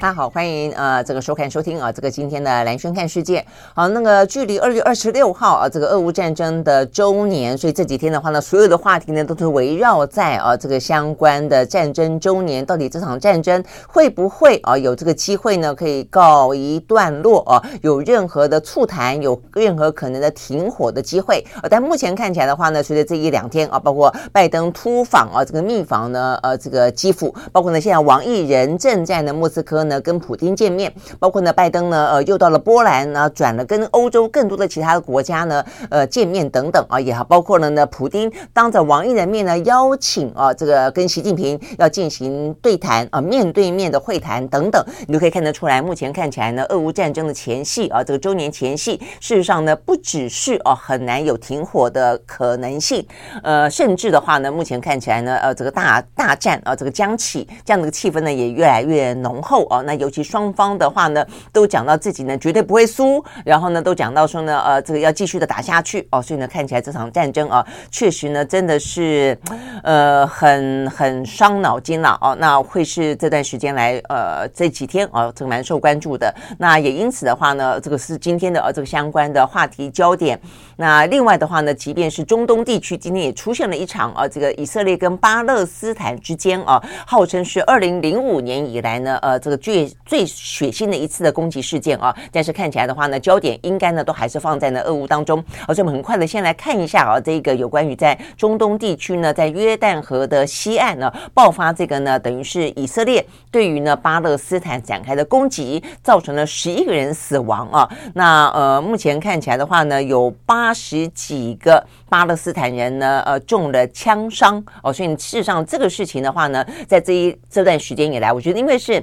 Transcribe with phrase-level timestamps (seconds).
[0.00, 3.44] 大家好，欢迎呃这个收看收听啊这个今天的蓝轩看世界。
[3.74, 17.62] 好，那个距离二月二十六号啊这个俄乌战争的周年，所以这几天的话呢，所有的话题呢都是围绕在啊这个相关的战争周年，到底这场战争会不会啊有这个机会呢可以告一段落啊？
[17.82, 21.44] 有任何的促谈，有任何可能的停火的机会？
[21.56, 30.00] 啊，但目前看起来的话呢，随着这一两天啊，包括拜登突访啊这个密访呢呃这个基辅，包括呢现在王毅人正在呢莫斯科呢呢。
[30.00, 53.06] 跟普丁见面，包括呢，拜登呢，呃，又到了波兰呢，转了跟欧洲更多的其他的国家呢，呃，见面等等啊，也，包括了呢，普丁当着王毅的面呢，邀请啊，这个跟习近平要进行对谈啊，面对面的会谈等等，你都可以看得出来，目前看起来呢，俄乌战争的前夕啊，这个周年前夕，事实上呢，不只是哦、啊，很难有停火的可能性，
[53.42, 59.79] 呃，甚至的话呢，目前看起来呢，呃，这个大大战啊，这个将起这样的气氛呢，也越来越浓厚啊。
[59.82, 69.38] 那尤其双方的话呢，都讲到自己呢绝对不会输，然后呢都讲到说呢，呃，这个要继续的打下去哦，所以呢看起来这场战争啊，确实呢真的是，
[69.82, 72.36] 呃，很很伤脑筋了哦。
[72.38, 76.34] 那会是这段时间来呃这几天啊，这个蛮受关注的。
[76.58, 80.40] 那也因此的话呢，这个是今天的呃这个相关的话题焦点。
[80.76, 95.42] 那另外的话呢，即便是中东地区今天也出现了一场啊，这个以色列跟巴勒斯坦之间啊，号称是二零零五年以来呢，呃，这个最最血腥的一次的攻击事件啊，但是看起来的话呢，焦点应该呢都还是放在呢俄乌当中。
[95.64, 107.88] 好，所以我们很快的先来看一下啊，这个有关于在中东地区呢，在约旦河的西岸呢爆发这个呢，等于是以色列对于呢巴勒斯坦展开的攻击，造成了十一个人死亡啊。
[108.14, 114.92] 那呃，目前看起来的话呢，有八十几个巴勒斯坦人呢，呃，中了枪伤哦。
[114.92, 119.00] 所以事实上这个事情的话呢，在这一这段时间以来，我觉得因为是。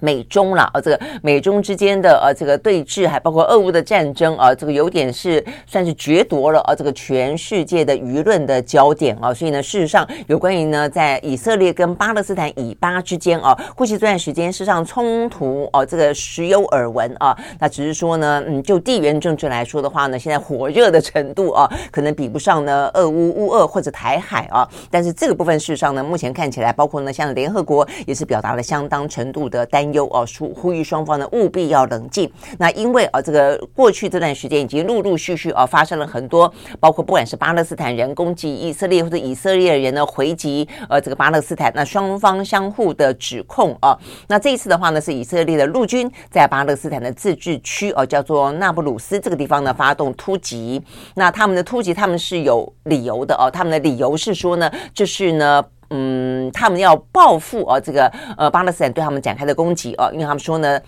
[0.00, 9.34] 美中了啊，这个美中之间的呃这个对峙，还包括俄乌的战争啊，这个有点是算是决夺了啊，这个全世界的舆论的焦点啊。
[9.34, 17.36] 所以呢，事实上有关于呢，在以色列跟巴勒斯坦以巴之间啊，过去这段时间事实上冲突啊，这个时有耳闻啊。
[17.58, 24.68] 那只是说呢，嗯，就地缘政治来说的话呢，现在火热的程度啊，可能比不上呢俄乌乌俄或者台海啊。
[24.90, 29.87] 但是这个部分事实上呢，目前看起来，包括呢像联合国也是表达了相当程度的担。
[29.92, 32.30] 有哦，呼呼吁双方呢务必要冷静。
[32.58, 43.96] 那因为啊，这个过去这段时间已经陆陆续续啊发生了很多，包括不管是巴勒斯坦人攻击以色列，或者以色列人呢回击呃这个巴勒斯坦，那双方相互的指控啊。
[44.28, 50.82] 那这一次的话呢，是以色列的陆军在巴勒斯坦的自治区哦，叫做纳布鲁斯这个地方呢发动突袭。
[51.14, 55.64] 那他们的突击他们是有理由的哦，他们的理由是说呢，就是呢。
[55.90, 60.80] 嗯，他们要报复啊，这个呃巴勒斯坦对他们展开的攻击啊，因为他们说呢，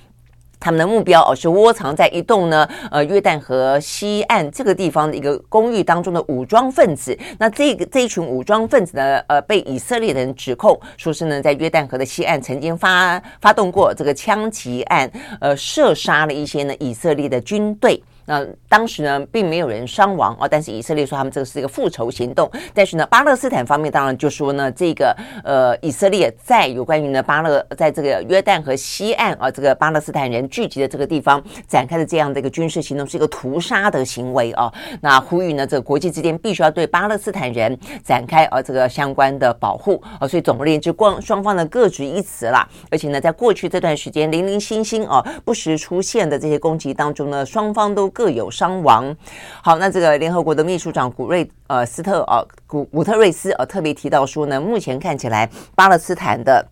[0.59, 7.19] 他们的目标哦是窝藏在一栋呢呃约旦河西岸这个地方的一个公寓当中的武装分子。
[7.39, 15.11] 那这个这一群武装分子呢，呃被以色列人指控说是呢在约旦河的西岸曾经发发动过这个枪击案，
[15.41, 18.03] 呃射杀了一些呢以色列的军队。
[18.31, 22.49] 那当时呢，并没有人伤亡啊，但是以色列说他们这个是一个复仇行动。
[22.73, 34.73] 但是呢，巴勒斯坦方面当然就说呢，这个呃，以色列在有关于呢巴勒在这个约旦河西岸啊，这个巴勒斯坦人聚集的这个地方展开的这样的一个军事行动，是一个屠杀的行为啊。
[35.01, 40.29] 那呼吁呢，这个国际之间必须要对巴勒斯坦人展开啊这个相关的保护啊。
[40.29, 42.65] 所以总而言之，光双方呢各执一词啦。
[42.93, 48.09] 而且呢，在过去这段时间零零星星啊不时出现的这些攻击当中呢，双方都。
[48.21, 49.17] 各有伤亡。
[49.63, 56.63] 好，那这个联合国的秘书长古瑞呃斯特呃古古特瑞斯呃特别提到说呢，目前看起来巴勒斯坦的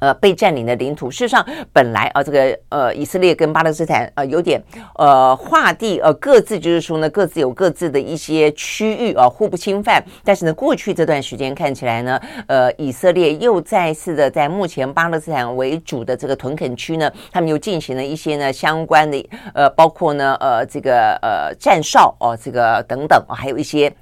[0.00, 4.60] 呃被占领的领土，事实上本来啊、这个呃以色列跟巴勒斯坦呃有点
[4.96, 23.92] 呃划地呃各自就是说呢各自有各自的一些区域啊、互不侵犯，但是呢过去这段时间看起来呢呃以色列又再次的在目前巴勒斯坦为主的这个屯垦区呢，他们又进行了一些呢相关的呃包括呢呃这个呃战哨哦、呃、这个等等、呃、还有一些。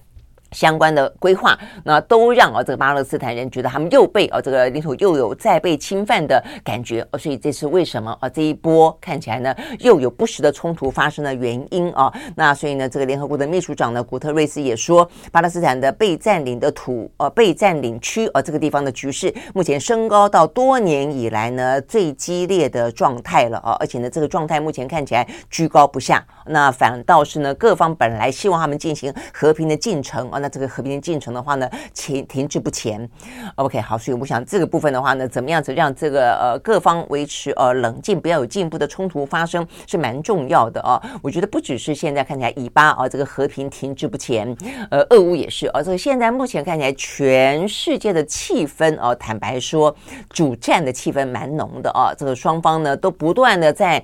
[0.53, 12.13] 相关的规划，那都让啊这个巴勒斯坦人觉得他们又被啊这个领土又有再被侵犯的感觉，所以这是为什么啊这一波看起来呢又有不时的冲突发生的原因啊。
[12.35, 30.38] 那所以呢，这个联合国的秘书长呢古特瑞斯也说，巴勒斯坦的被占领的土呃被占领区啊这个地方的局势目前升高到多年以来呢最激烈的状态了啊，而且呢这个状态目前看起来居高不下，那反倒是呢各方本来希望他们进行和平的进程啊。
[30.39, 33.09] 那这个和平进程的话呢，停停滞不前。
[33.57, 41.01] OK，好，所以我想这个部分的话呢，怎么样子让这个呃各方维持呃冷静，不要有进一步的冲突发生，是蛮重要的啊。
[41.23, 44.57] 我觉得不只是现在看起来以巴啊这个和平停滞不前，
[44.91, 45.83] 呃，俄乌也是啊。
[45.83, 49.95] 这个现在目前看起来全世界的气氛啊，坦白说，
[50.31, 52.13] 主战的气氛蛮浓的啊。
[52.17, 54.03] 这个双方呢都不断的在。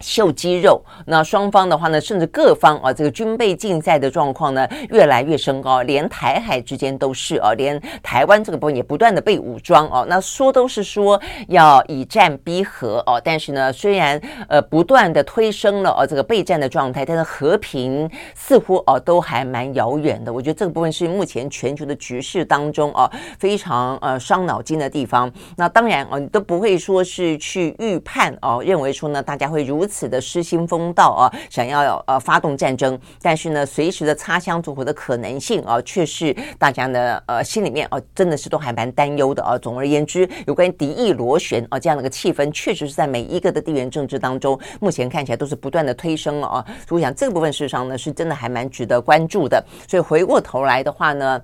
[0.00, 10.04] 秀肌肉，那双方的话呢，甚至各方啊，这个军备竞赛的状况呢，越来越升高，连台海之间都是啊，连台湾这个部分也不断的被武装哦。
[10.06, 20.30] 那说都是说要以战逼和哦，但是呢，虽然呃不断的推升了哦这个备战的状态，但是和平似乎哦都还蛮遥远的。
[20.30, 25.32] 我觉得这个部分是目前全球的局势当中哦非常呃伤脑筋的地方。
[25.56, 29.85] 那当然哦，你都不会说是去预判哦，认为说呢大家会如。
[29.86, 39.58] 此的失心疯道啊，想要呃发动战争，但是呢，随时的擦枪走火的可能性啊，却是大家呢呃心里面啊，真的是都还蛮担忧的啊。
[39.58, 46.64] 总而言之，有关于敌意螺旋啊这样的一个气氛，确实是在每一个的地缘政治当中，目前看起来都是不断的推升了啊。
[46.86, 49.64] 所以我想这个部分事实上呢，是真的还蛮值得关注的。
[49.88, 51.40] 所以回过头来的话呢。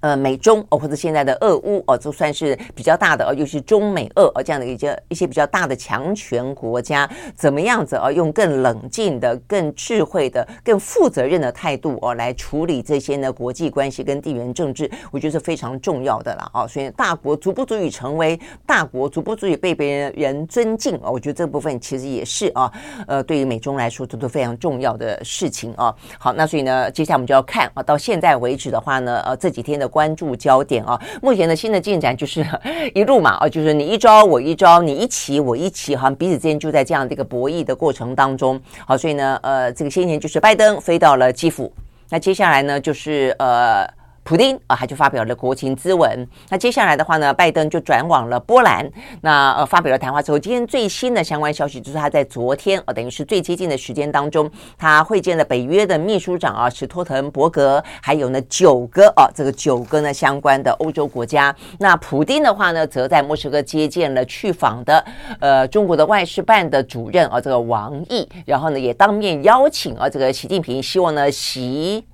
[0.00, 16.68] 呃，美中哦，或者现在的俄乌哦，就算是比较大的哦，尤其是中美俄哦这样的一些一些比较大的强权国家，怎么样子哦，用更冷静的、更智慧的、更负责任的态度哦，来处理这些呢国际关系跟地缘政治，我觉得是非常重要的了哦。
[16.68, 22.72] 所以，大国足不足以成为大国，足不足以被别人人尊敬哦，我觉得这部分其实也是啊，
[23.08, 25.92] 呃，对于美中来说，这都非常重要的事情啊。
[26.18, 29.87] 好，那所以呢，接下来我们就要看啊，到现在为止的话呢，呃，这几天的。
[29.88, 32.46] 关注焦点啊，目前的新的进展就是
[32.94, 38.60] 一路嘛啊，就是你一招我一招，你一棋我一棋，好像彼此之间就在这样的一个博弈的过程当中。
[38.86, 41.72] 好，所以呢，呃，这个先前就是拜登飞到了基辅，
[42.10, 43.97] 那接下来呢就是呃。
[44.28, 46.28] 普丁啊，他就发表了国情咨文。
[46.50, 48.86] 那接下来的话呢，拜登就转往了波兰。
[49.22, 61.56] 那呃，发表了谈话之后，今天最新的相关消息就是他在昨天啊，等于是最接近的时间当中，他会见了北约的秘书长啊，史托滕伯格，还有呢九个啊，这个九个呢相关的欧洲国家。
[61.78, 65.02] 那普丁的话呢，则在莫斯科接见了去访的
[65.40, 72.04] 呃中国的外事办的主任啊，这个王毅，然后呢也当面邀请啊这个习近平，希望呢习。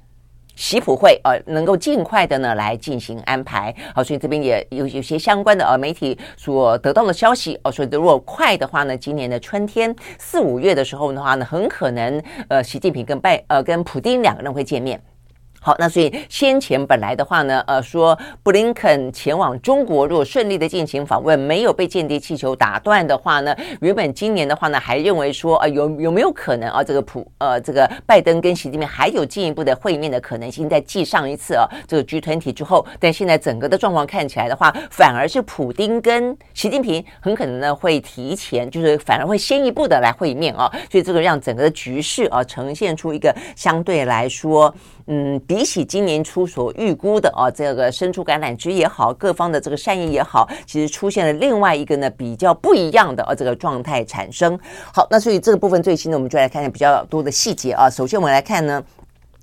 [0.56, 15.00] 习普会呃能够尽快的呢来进行安排，好，所以这边也有有些相关的呃媒体所得到的消息哦，所以如果快的话呢，今年的春天四五月的时候的话呢，很可能呃习近平跟拜呃跟普丁两个人会见面。
[15.64, 30.68] 好，那所以先前本来的话呢，呃，说布林肯前往中国，如果顺利的进行访问，没有被间谍气球打断的话呢，原本今年的话呢，还认为说，呃，有有没有可能啊，这个普呃这个拜登跟习近平还有进一步的会面的可能性？
[30.68, 44.74] 在继上一次啊这个 G20 之后，但现在整个的状况看起来的话，反而是普丁跟习近平很可能呢会提前，就是反而会先一步的来会面啊，所以这个让整个的局势啊呈现出一个相对来说。
[45.06, 54.58] 嗯，比起今年初所预估的啊，这个伸出橄榄枝也好，各方的这个善意也好，其实出现了另外一个呢比较不一样的啊这个状态产生。
[54.94, 57.90] 好，那所以这个部分最新的，我们就来看看比较多的细节啊。
[57.90, 58.82] 首先我们来看呢，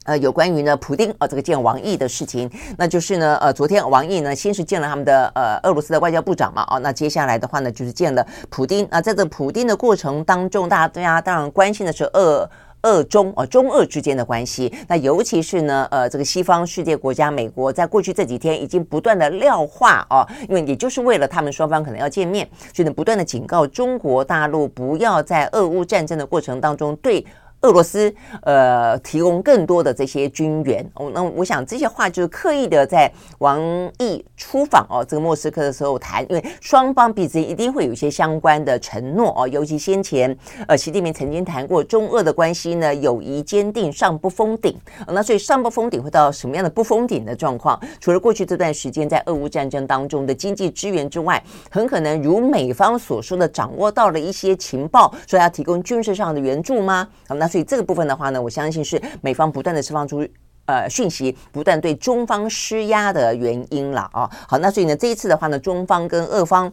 [0.06, 12.50] 呃，有关于呢普丁啊这个见王毅的事情，那就是呢呃昨天王毅呢先是见了他们的呃俄罗斯的外交部长嘛，啊，那接下来的话呢就是见了普丁啊，在这普丁的过程当中，大家大家当然关心的是俄。
[12.84, 27.26] 俄中啊，中俄之间的关系，那尤其是呢，呃，这个西方世界国家，美国在过去这几天已经不断的撂话啊，因为也就是为了他们双方可能要见面，所以呢，不断的警告中国大陆不要在俄乌战争的过程当中对。
[27.62, 33.62] 俄罗斯呃提供更多的这些军援哦，那我想这些话就是刻意的在王
[34.00, 40.36] 毅出访哦这个莫斯科的时候谈，因为双方彼此一定会有一些相关的承诺哦，尤其先前
[40.68, 44.76] 呃习近平曾经谈过中俄的关系呢友谊坚定上不封顶，
[45.08, 47.80] 那所以上不封顶会到什么样的不封顶的状况？
[48.00, 57.08] 除了过去这段时间在俄乌战争当中的经济支援之外，很可能如美方所说的掌握到了一些情报，说要提供军事上的援助吗？
[57.28, 60.26] 那所以这个部分的话呢，我相信是美方不断的释放出
[60.66, 64.30] 呃讯息不断对中方施压的原因了啊。
[64.48, 66.72] 好，那所以呢，这一次的话呢，中方跟俄方。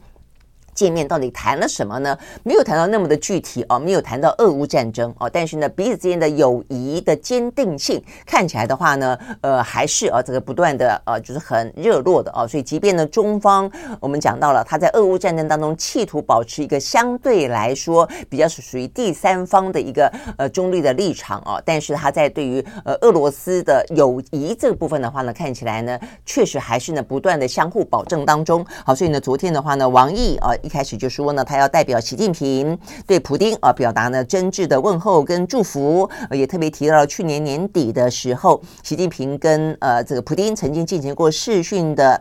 [0.78, 2.16] 见面到底谈了什么呢？
[2.44, 12.46] 没有谈到那么的具体哦，没有谈到俄乌战争哦，但是呢，彼此之间的友谊的坚定性看起来的话呢，呃，还是啊这个不断的呃，就是很热络的哦。
[12.46, 13.68] 所以，即便呢中方
[13.98, 28.64] 我们讲到了他在俄乌战争当中企图保持一个相对来说比较是属于第三方的一个呃中立的立场哦，但是他在对于呃俄罗斯的友谊这个部分的话呢，看起来呢确实还是呢不断的相互保证当中。
[28.84, 30.52] 好，所以呢昨天的话呢，王毅啊。
[30.68, 42.20] 一开始就说呢，他要代表习近平对普丁啊表达呢真挚的问候跟祝福，也特别提到了去年年底的时候，习近平跟呃这个普丁曾经进行过视讯的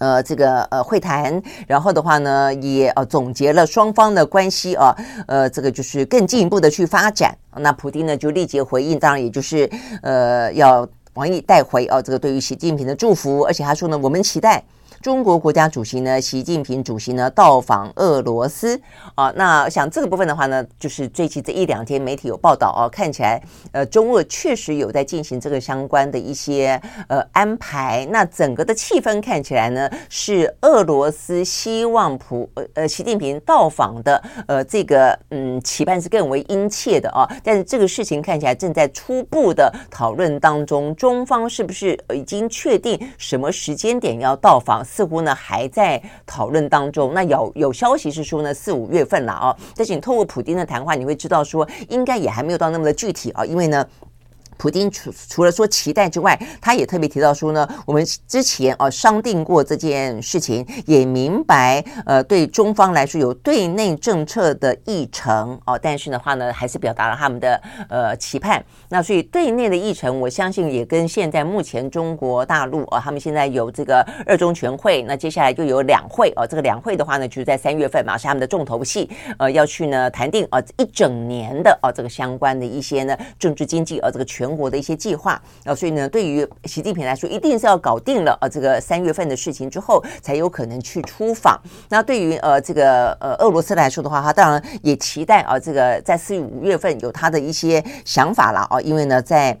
[0.00, 4.92] 呃这个呃会谈，然后的话呢也呃总结了双方的关系啊，
[5.28, 7.32] 呃这个就是更进一步的去发展。
[7.54, 9.70] 那普丁呢就立即回应，当然也就是
[10.02, 10.84] 呃要
[11.14, 14.60] 王毅带回啊这个对于习近平的祝福，而且他说呢，我们期待。
[15.02, 18.78] 中国国家主席呢，习近平主席呢到访俄罗斯
[19.14, 23.42] 啊，那想这个部分的话呢，就是最近这一两天媒体有报道啊，看起来
[23.72, 26.78] 呃中俄确实有在进行这个相关的一些
[27.08, 28.06] 呃安排。
[28.10, 37.26] 那整个的气氛看起来呢，是俄罗斯希望普呃习近平到访的呃这个嗯期盼是更为殷切的啊。
[37.42, 44.84] 但是这个事情看起来正在初步的讨论当中，中方是不是已经确定什么时间点要到访？
[44.90, 47.14] 似乎呢还在讨论当中。
[47.14, 53.86] 那有有消息是说呢四五月份了啊，但是你透过普丁的谈话，你会知道说应该也还没有到那么的具体啊，因为呢。
[54.60, 68.62] 普京除除了说期待之外，他也特别提到说呢，我们之前啊商定过这件事情，也明白呃对中方来说有对内政策的议程哦，但是的话呢，还是表达了他们的呃期盼。
[68.90, 84.49] 那所以对内的议程，我相信也跟现在目前中国大陆啊，他们现在有这个二中全会，那接下来就有两会哦，这个两会的话呢，就是在三月份嘛，是他们的重头戏，呃，要去呢谈定啊一整年的啊这个相关的一些呢政治经济啊这个全。
[84.50, 91.56] 中国的一些计划啊，所以呢，对于习近平来说，一定是要搞定了啊，这个三月份的事情之后，才有可能去出访。
[91.88, 99.56] 那对于呃这个呃俄罗斯来说的话，他当然也期待啊，这个在四五月份有他的一些想法了啊，因为呢，在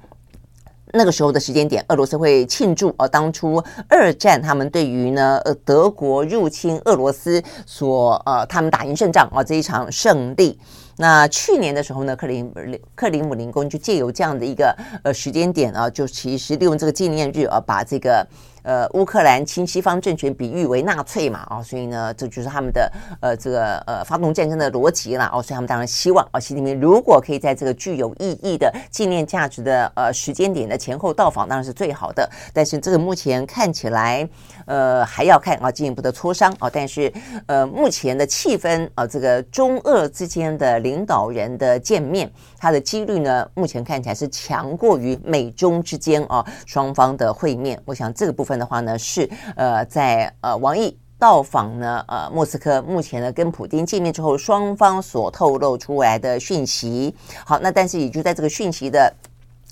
[0.92, 10.58] 那个时候的时间点，俄罗斯会庆祝啊，当初二战他们对于呢呃德国入侵俄罗斯所呃他们打赢胜仗啊这一场胜利。
[11.00, 12.52] 那去年的时候呢，克林
[12.94, 18.26] 克林姆林宫就借由这样的一个呃时间点啊，就其实利用这个纪念日啊，把这个。
[18.62, 22.92] 呃，乌克兰亲西方政权比喻为纳粹嘛，哦，所以呢，这就是他们的
[23.22, 32.28] 呃这个呃发动战争的逻辑了，哦，所以他们当然希望啊，习近平如果可以在这个具有意义的纪念价值的呃时间点的前后到访，当然是最好的。
[32.52, 34.28] 但是这个目前看起来，
[34.70, 36.70] 呃，还要看啊进一步的磋商啊。
[36.72, 37.12] 但是
[37.46, 47.76] 呃，目前的气氛啊，这个中俄之间的领导人的见面，它的几率呢，目前看起来是强过于美中之间啊双方的会面。
[47.84, 48.60] 我想这个部分。
[48.60, 57.14] 的话呢，是呃，在呃王毅到访呢呃莫斯科，目前呢跟普丁见面之后，双方所透露出来的讯息。
[57.46, 59.10] 好，那但是也就在这个讯息的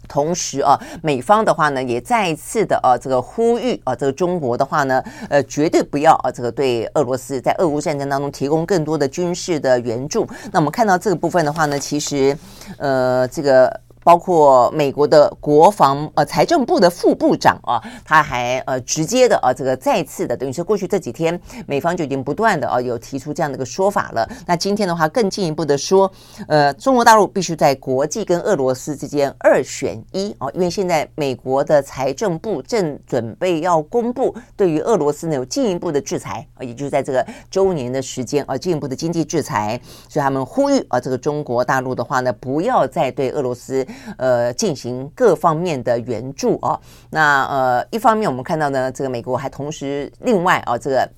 [0.09, 10.27] 同时啊，美方的话呢也再一次的啊这个呼吁啊，这个中国的话呢呃绝对不要啊这个对俄罗斯在俄乌战争当中提供更多的军事的援助。
[10.51, 12.37] 那我们看到这个部分的话呢，其实
[12.79, 13.81] 呃这个。
[14.09, 24.27] 包括美国的国防呃财政部的副部长啊，他还呃直接的啊这个再次的等于说过去这几天美方就已经不断的啊有提出这样的一个说法了。
[24.47, 26.11] 那今天的话更进一步的说，
[26.47, 43.87] 呃中国大陆必须在国际跟俄罗斯之间二选一啊，因为现在美国的财政部正准备要公布对于俄罗斯呢有进一步的制裁啊，也就是在这个周年的时间啊进一步的经济制裁，所以他们呼吁啊这个中国大陆的话呢不要再对俄罗斯。
[44.17, 46.79] 呃，进行各方面的援助啊，
[47.11, 51.09] 那呃，一方面我们看到呢，这个美国还同时另外啊，这个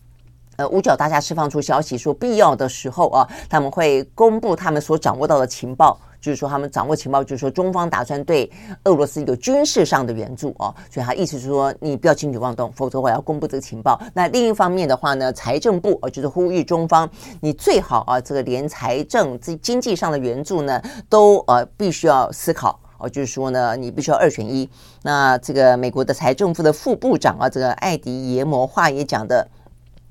[0.57, 8.51] 呃五角大厦释放出消息说，必要的时候啊，他们会公布他们所掌握到的情报，就是说他们掌握情报，就是说中方打算对
[8.85, 14.01] 俄罗斯有军事上的援助啊，所以他意思是说，你不要轻举妄动，否则我要公布这个情报。
[14.15, 17.09] 那另一方面的话呢，财政部啊，就是呼吁中方，
[17.41, 22.79] 你最好啊，这个连财政这经济上的援助呢，都呃必须要思考。
[22.99, 24.69] 哦，就是说呢，你必须要二选一。
[25.03, 29.49] 那这个美国的财政部的副部长啊，这个艾迪耶摩话也讲的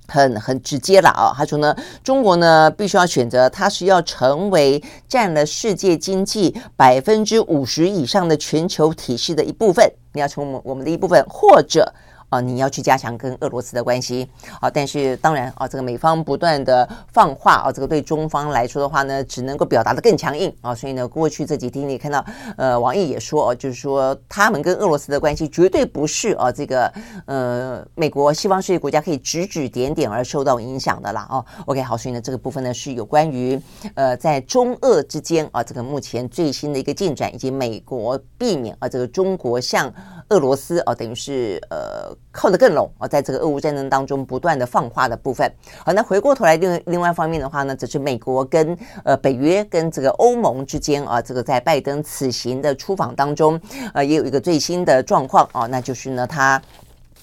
[0.09, 11.93] 很很直接了啊，他说呢，中国呢必须要选择，它是要成为占了世界经济百分之五十以上的全球体系的一部分，你要成为我们的一部分，或者。
[12.29, 14.29] 啊，你要去加强跟俄罗斯的关系
[14.61, 22.23] 啊，但是当然啊，这个美方不断的放话啊，这个对中方来说的话呢，只能够表达的更强硬啊，所以呢，过去这几天你看到，
[22.57, 26.91] 呃，王毅也说啊，就是说他们跟俄罗斯的关系绝对不是啊，这个
[27.25, 31.45] 呃，美国西方世界国家可以指指点点而受到影响的啦哦。
[31.65, 33.59] OK，好，所以呢，这个部分呢是有关于
[33.95, 39.91] 呃，在中俄之间啊，这个目前最新的一个进展，以及美国避免啊，这个中国向
[40.29, 42.15] 俄罗斯啊，等于是呃。
[42.31, 45.51] 靠得更拢啊，在这个俄乌战争当中不断的放话的部分。
[45.83, 53.59] 好，那回过头来另另外一方面的话呢，则是美国跟呃北约跟这个欧盟之间啊，这个在拜登此行的出访当中，
[53.93, 56.61] 呃，也有一个最新的状况啊，那就是呢，他。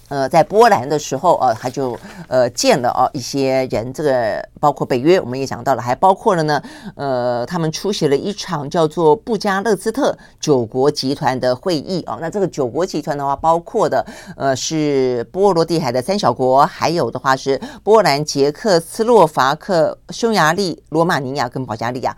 [0.08, 1.98] 呃，在波兰的时候，呃，他就
[2.28, 6.62] 呃见了哦一些人，这个包括北约，我们也讲到了，还包括了呢，
[6.94, 12.18] 呃，他们出席了一场叫做布加勒斯特九国集团的会议哦。
[12.20, 22.16] 那这个九国集团的话，包括的呃是波罗的海的三小国，还有的话是波兰、捷克斯洛伐克、匈牙利、罗马尼亚跟保加利亚。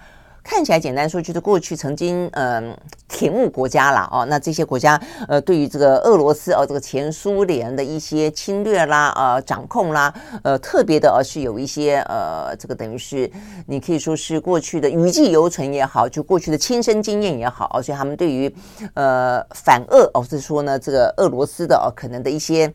[0.50, 2.74] 看起来简单说，就是过去曾经嗯
[3.06, 4.24] 舔牧国家了哦。
[4.24, 10.12] 那这些国家呃，对于这个俄罗斯哦，这个前苏联的一些侵略啦、呃掌控啦，
[10.42, 13.30] 呃特别的而是有一些呃这个等于是
[13.66, 18.50] 你可以说是过去的余悸犹存也好，就过去的亲身经验也好，所以他们对于
[18.94, 22.72] 呃反俄哦，是说呢这个俄罗斯的哦可能的一些。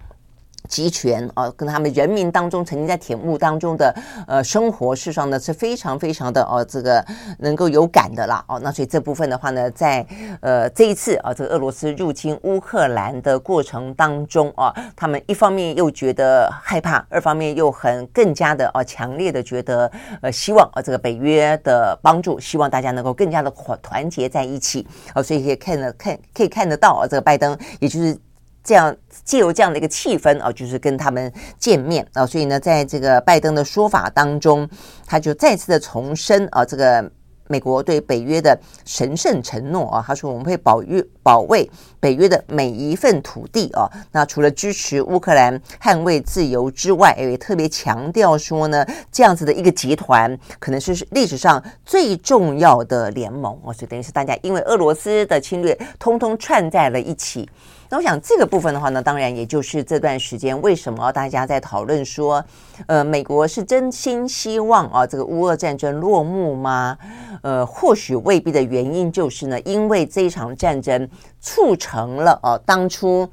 [0.70, 3.94] 集权啊，跟他们人民当中曾经在铁幕当中的
[4.28, 7.06] 呃生活，事实上呢是非常非常的哦，这个
[7.40, 8.60] 能够有感的啦哦。
[8.64, 10.06] 那所以这部分的话呢，在
[10.42, 19.92] 呃这一次啊，这个俄罗斯入侵乌克兰的过程当中啊，他们一方面又觉得害怕，二方面又很更加的啊强烈的觉得
[20.22, 25.22] 呃希望啊这个北约的帮助，希望大家能够更加的团团结在一起啊。
[25.22, 28.18] 所以也看得看可以看得到啊，这个拜登也就是。
[28.64, 34.68] 这样借由这样的一个气氛啊，就是跟他们见面啊，所以呢，在这个拜登的说法当中，
[35.06, 37.12] 他就再次的重申啊，这个
[37.50, 43.90] 美国对北约的神圣承诺啊，他说我们会保育保卫北约的每一份土地啊。
[44.14, 57.48] 那除了支持乌克兰捍卫自由之外，也特别强调说呢，这样子的一个集团可能是历史上最重要的联盟啊，所以等于是大家因为俄罗斯的侵略，通通串在了一起。
[57.94, 62.44] 那我想这个部分的话呢，当然也就是这段时间为什么大家在讨论说，
[62.88, 66.98] 呃，美国是真心希望啊这个乌俄战争落幕吗？
[67.44, 71.08] 呃，或许未必的原因就是呢，因为这一场战争
[71.40, 73.30] 促成了啊当初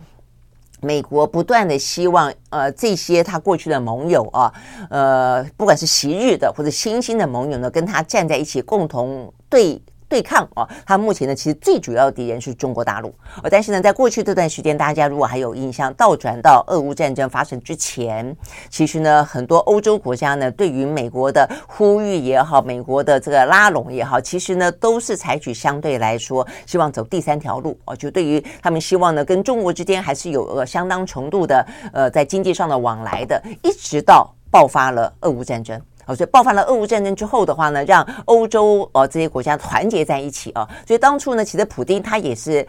[0.82, 4.52] 美国不断的希望呃这些他过去的盟友啊，
[4.90, 9.80] 呃，不管是昔日的或者新兴的盟友呢，跟他站在一起共同对。
[10.10, 13.14] 对抗啊，他目前呢，其实最主要的敌人是中国大陆。
[13.48, 18.36] 但是呢，在过去这段时间，大家如果还有印象，倒转到俄乌战争发生之前，
[18.68, 27.94] 其实呢，很多欧洲国家呢，对于美国的呼吁也好，美国的这个拉拢也好，其实呢，都是采取相对来说希望走第三条路哦。
[27.94, 35.80] 就对于他们希望呢，跟中国之间还是有呃相当程度的呃在经济上的往来的，一直到爆发了俄乌战争。
[36.14, 40.68] 所以爆发了俄乌战争之后的话呢，让欧洲呃这些国家团结在一起啊。
[40.86, 42.66] 所以当初呢，其实普丁他也是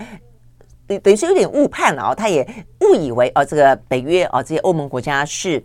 [0.88, 2.47] 等等于是有点误判了啊，他也
[2.82, 5.63] 误以为啊这个北约啊这些欧盟国家是。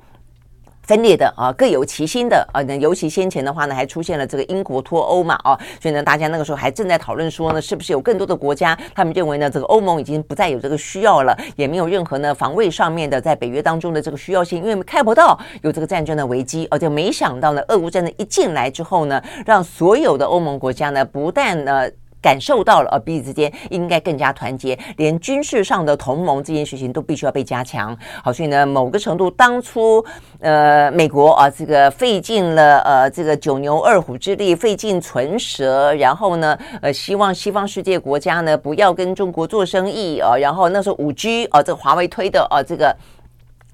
[0.87, 21.91] 分裂的啊，各有其心的啊，那尤其先前的话呢，还出现了这个英国脱欧嘛啊，所以呢，大家那个时候还正在讨论说呢，是不是有更多的国家，他们认为呢，这个欧盟已经不再有这个需要了，也没有任何呢防卫上面的在北约当中的这个需要性，因为看不到有这个战争的危机，而且没想到呢，俄乌战争一进来之后呢，让所有的欧盟国家呢，不但呢。
[22.27, 27.97] 感受到了，呃，彼此之间应该更加团结，连军事上的同盟这件事情都必须要被加强。
[28.25, 30.05] 好，所以呢，某个程度，当初
[30.41, 40.37] 呃，美国啊，这个费尽了呃这个九牛二虎之力，费尽唇舌，然后呢，呃，希望西方世界国家呢不要跟中国做生意啊。
[40.37, 42.93] 然后那时候五 G 啊，这个华为推的啊，这个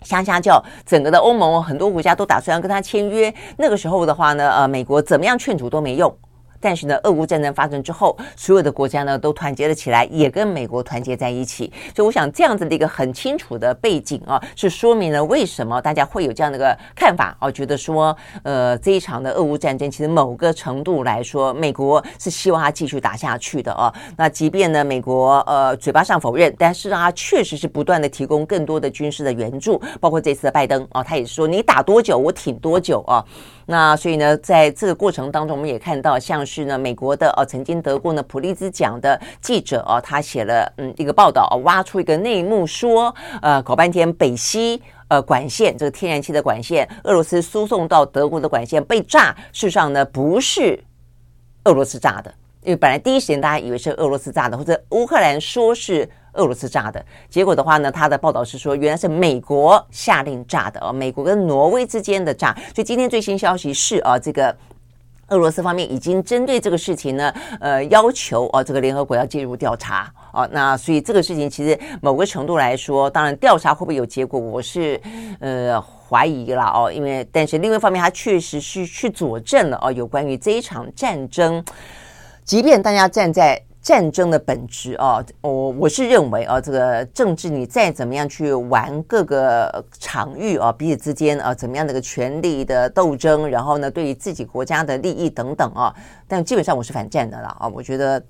[0.02, 3.32] 瞎瞎叫，整个的欧盟很多国家都打算要跟他签约。
[3.56, 6.14] 那个时候的话呢，呃，美国怎么样劝阻都没用。
[6.62, 11.70] 但是呢，俄乌战争发生之后，所有的国家呢都团结了起来，也跟美国团结在一起。
[11.94, 23.92] 所以我想这样子的一个很清楚的背景啊，是说明了为什么大家会有这样的一个看法啊，觉得说，呃，这一场的俄乌战争其实某个程度来说，美国是希望它继续打下去的啊。
[24.16, 33.24] 那即便呢，美国呃嘴巴上否认，但是它确实是不断的提供更多的军事的援助，包括这次的拜登啊，他也是说你打多久，我挺多久啊。
[33.72, 50.78] 那所以呢，在这个过程当中，我们也看到，像是呢，美国的呃、曾经得过呢普利兹奖的记者啊，他写了嗯一个报道啊，挖出一个内幕说，呃，搞半天北溪呃管线这个天然气的管线，俄罗斯输送到德国的管线被炸，事实上呢不是
[51.64, 52.30] 俄罗斯炸的，
[52.62, 56.06] 因为本来第一时间大家以为是俄罗斯炸的，或者乌克兰说是。
[56.34, 62.54] 俄罗斯炸的结果的话呢，他的报道是说，原来是美国下令炸的哦，美国跟挪威之间的炸。
[62.74, 64.56] 所以今天最新消息是啊，这个
[65.28, 70.48] 俄罗斯方面已经针对这个事情呢，呃，要求啊，这个联合国要介入调查啊。
[70.52, 74.98] 那所以这个事情其实某个程度来说，当然调查会不会有结果，我是
[75.40, 81.62] 呃怀疑了哦，因为但是另外一方面，他确实是去佐证了哦，有关于这一场战争，
[82.42, 83.62] 即便大家站在。
[83.82, 95.92] 战争的本质啊，我我是认为啊，这个政治你再怎么样去玩各个场域啊，彼此之间啊，怎么样的一个权力的斗争，然后呢，对于自己国家的利益等等啊，
[96.28, 98.22] 但基本上我是反战的了啊，我觉得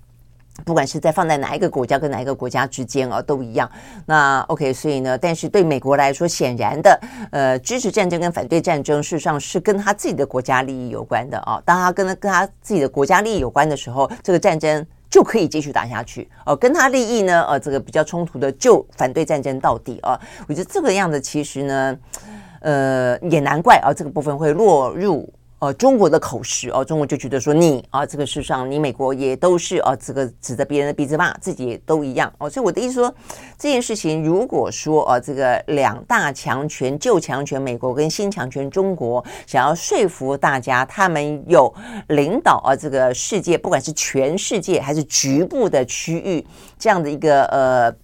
[0.64, 3.70] 不管是在放在哪一个国家跟哪一个国家之间啊，都一样。
[4.06, 6.98] 那 OK，所以呢，但是对美国来说，显然的，
[7.30, 11.60] 呃，支持战争跟反对战争，事实上是跟他自己的国家利益有关的啊。
[11.62, 14.86] 当他跟跟他自己的国家利益有关的时候，这个战争。
[15.12, 20.18] 就可以继续打下去哦，跟他利益呢，呃，这个比较冲突的就反对战争到底啊。
[20.48, 21.98] 我觉得这个样子其实呢，
[22.60, 25.30] 呃，也难怪啊，这个部分会落入。
[25.62, 32.50] 呃，中国的口实哦，中国就觉得说你啊，这个事实上你美国也都是啊，这个指着别人的鼻子骂，自己也都一样哦。
[32.50, 33.14] 所以我的意思说，
[33.56, 41.72] 这件事情如果说啊，这个两大强权，旧强权美国跟新强权中国，想要说服大家，他们有
[42.08, 46.44] 领导啊这个世界，不管是全世界还是局部的区域
[46.76, 47.94] 这样的一个呃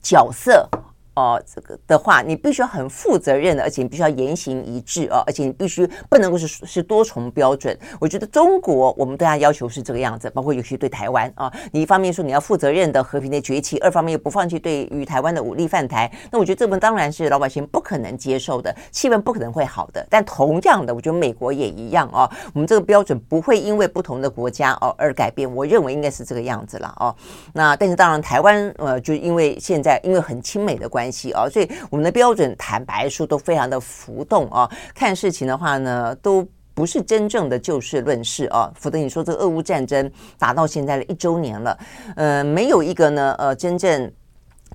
[0.00, 0.66] 角色。
[1.14, 7.78] 哦，这个的话，你必须要很负责任的，而且你必须要言行一致哦，而且你必须不能够是是多重标准。
[8.00, 20.04] 我觉得中国我们对他要求是这个样子，包括尤其对台湾啊，你一方面说你要负责任的和平的崛起，二方面又不放弃对于台湾的武力犯台，那我觉得这部分当然是老百姓不可能接受的，气氛不可能会好的。
[20.10, 25.48] 但同样的，我觉得美国也一样哦，我们这个标准不会因为不同的国家哦而改变。
[25.54, 27.14] 我认为应该是这个样子了哦。
[27.52, 31.03] 那但是当然，台湾呃，就因为现在因为很亲美的关。
[31.04, 34.70] 关系啊，所以我们的标准坦白说都非常的浮动啊。
[34.94, 38.72] 看事情的话呢，都不是真正的就事论事啊。
[38.74, 41.78] 否则你说这个俄乌战争打到现在的一周年了，
[42.16, 44.10] 呃，没有一个呢呃真正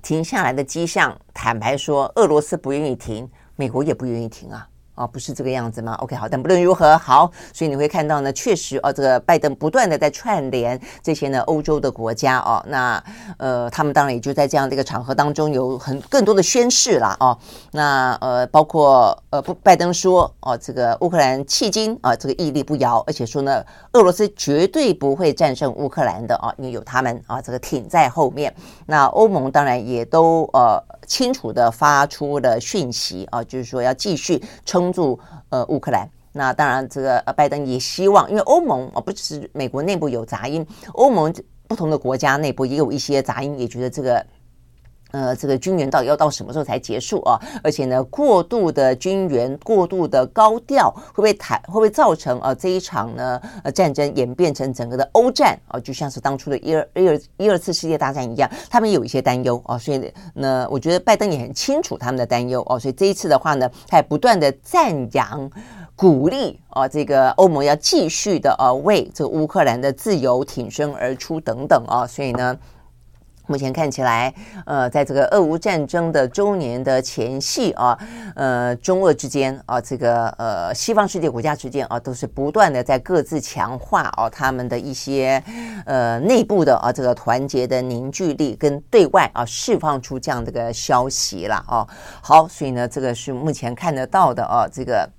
[0.02, 1.18] 停下来的迹象。
[1.34, 4.68] 坦白说，俄罗斯不愿意停，美国也不愿意停啊。
[5.00, 13.02] 啊，不是这个样子吗？OK，好，但不论如何，好，所以你会看到呢，确实哦，这个拜登不断的在串联这些呢欧洲的国家哦，那
[13.38, 17.38] 呃，他们当然也就在这样的一个场合当中有很更多的宣示了哦，
[17.72, 28.54] 那呃，包括呃，不，拜登说哦，这个乌克兰迄今啊，这个屹立不摇，而且说呢，俄罗斯绝对不会战胜乌克兰的啊，因为有他们啊，这个挺在后面。
[28.84, 30.78] 那欧盟当然也都呃
[31.10, 34.90] 清楚的发出了讯息啊，就是说要继续撑。
[34.90, 35.16] 住
[35.50, 41.32] 呃乌克兰，那当然这个拜登也希望，因为欧盟啊不只是美国内部有杂音，欧盟
[41.68, 44.26] 不同的国家内部也有一些杂音，也觉得这个
[45.12, 47.38] 呃这个军援到底要到什么时候才结束啊？
[47.62, 55.78] 而且呢，过度的军援、过度的高调，会不会谈会不会造成呃这一场呢呃战争演变成整个的欧战啊？
[55.80, 65.50] 就像是当初的一二一二一二次世界大战一样，他们有一些担忧啊，所以呢，我觉得拜登也很清楚他们的担忧哦，所以这一次的话呢，他也不断的赞扬、
[65.96, 72.56] 鼓励啊，这个欧盟要继续的啊为这个乌克兰的自由挺身而出等等啊，所以呢。
[73.50, 74.32] 目前看起来，
[74.64, 77.98] 呃，在这个俄乌战争的周年的前夕啊，
[78.36, 85.42] 呃，中俄之间啊，这个呃，西方世界国家之间啊，都是不断的在各自强化啊他们的一些
[85.84, 91.84] 呃内部的啊这个团结的凝聚力，跟对外啊释放出这样的个消息了啊。
[92.22, 95.10] 好，所以呢，这个是目前看得到的啊，这个。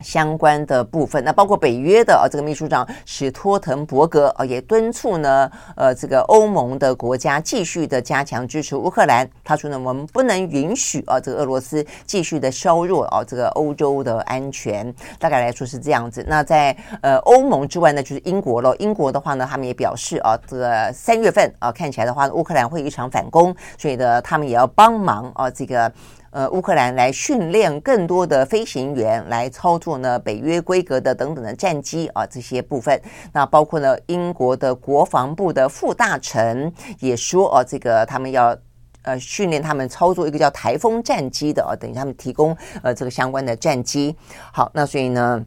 [0.00, 9.28] 相关的部分，那包括北约的啊，这个秘书长史托滕伯格啊，也敦促呢，呃，这个欧盟的国家继续的加强支持乌克兰。
[9.42, 14.94] 他说呢，我们不能允许啊，这个俄罗斯继续的削弱啊，这个欧洲的安全。
[15.18, 16.24] 大概来说是这样子。
[16.28, 18.76] 那在呃欧盟之外呢，就是英国了。
[18.76, 25.90] 英国的话呢，他们也表示啊，这个三月份啊，看起来的话，乌克兰会一场反攻，所以呢，他们也要帮忙啊，这个。
[26.36, 33.00] 呃，乌克兰来训练更多的飞行员来操作呢北约规格的等等的战机啊，这些部分。
[33.32, 36.70] 那包括呢，英国的国防部的副大臣
[37.00, 38.54] 也说哦，这个他们要
[39.00, 44.14] 呃训练他们操作一个叫台风战机的啊，等于他们提供呃这个相关的战机。
[44.52, 45.42] 好，那所以呢。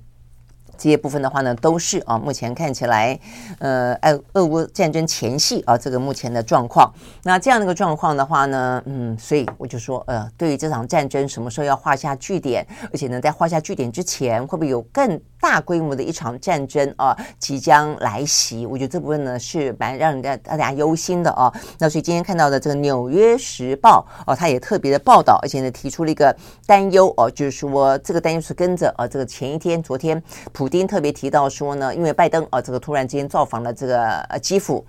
[0.79, 3.19] 这些部分的话呢，都是啊，目前看起来，
[3.59, 6.91] 呃，俄俄乌战争前夕啊，这个目前的状况。
[7.23, 18.65] 那这样的一个状况的话呢，嗯，所以我就说，呃，对于这场战争什么时候要画下句点，而且呢，在画下句点之前，会不会有更大规模的一场战争啊即将来袭？
[18.65, 21.53] 我觉得这部分呢是蛮让人家大家忧心的啊。
[21.77, 26.33] 那所以今天看到的这个《纽约时报》哦，它也特别的报道，而且呢提出了一个
[26.65, 30.23] 担忧哦，就是说这个担忧是跟着啊，这个前一天昨天
[30.53, 30.69] 普。
[30.69, 34.85] 丁特别提到说呢，因为拜登啊，这个突然之间造访了这个呃基辅。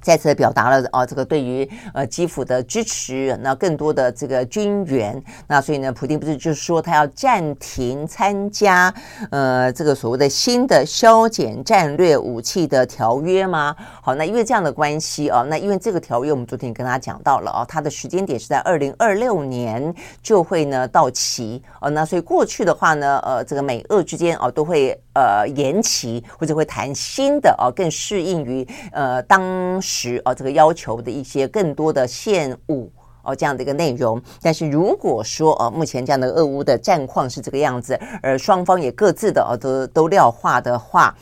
[0.00, 8.92] 再次表达了啊，这个对于呃基辅的支持，那更多的这个军援，那所以呢，普丁不是就是说他要暂停参加
[9.30, 13.76] 呃这个所谓的新的削减战略武器的条约吗？
[14.02, 29.90] 好，那因为这样的关系啊，那因为这个条约我们昨天也跟大家讲到了啊，它的时间点是在二零二六年就会呢到期啊，那所以过去的话呢，呃，这个美俄之间啊都会呃延期或者会谈新的啊，更适应于呃当时。
[30.00, 32.88] 时啊，这个要求的一些更多的现物
[33.22, 34.22] 哦，这样的一个内容。
[34.40, 41.14] 但是如果说啊，目前这样的俄乌的战况是这个样子，而双方也各自的啊都都料化的话，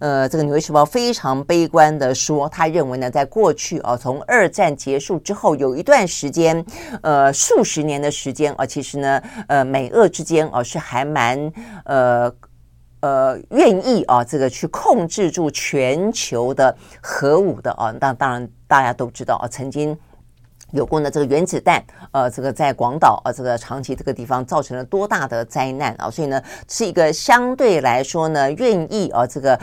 [0.00, 6.62] 呃，这个《纽约时报》非常悲观的说，他认为呢，在过去啊，从二战结束之后，有一段时间，
[7.00, 11.52] 呃，数十年的时间啊，其实呢，呃，美俄之间啊是还蛮
[11.84, 12.30] 呃。
[13.06, 19.96] 呃，愿意啊，这个去控制住全球的核武的啊，当当然大家都知道啊，曾经
[20.72, 29.56] 有过呢这个原子弹，呃，这个在广岛啊，这个长崎这个地方造成了多大的灾难啊，所以呢，是一个相对来说呢，愿意啊，这个。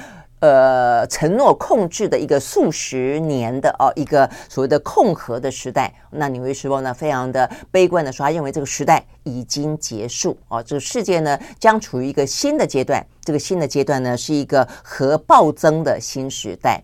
[0.43, 5.89] 呃，承诺控制的一个数十年的哦，一个所谓的控核的时代。
[6.09, 13.01] 那《纽约时报》呢，非常的悲观的说，他认为这个时代已经结束哦，这个世界呢将处于一个新的阶段。
[13.23, 16.83] 这个新的阶段呢，是一个核暴增的新时代。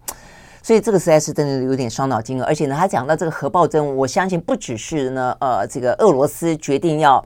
[0.63, 2.45] 所以这个实在是真的有点伤脑筋了。
[2.45, 7.21] 而且呢，他讲到这个核暴增，我相信不只是呢，呃，这个俄罗斯决定要。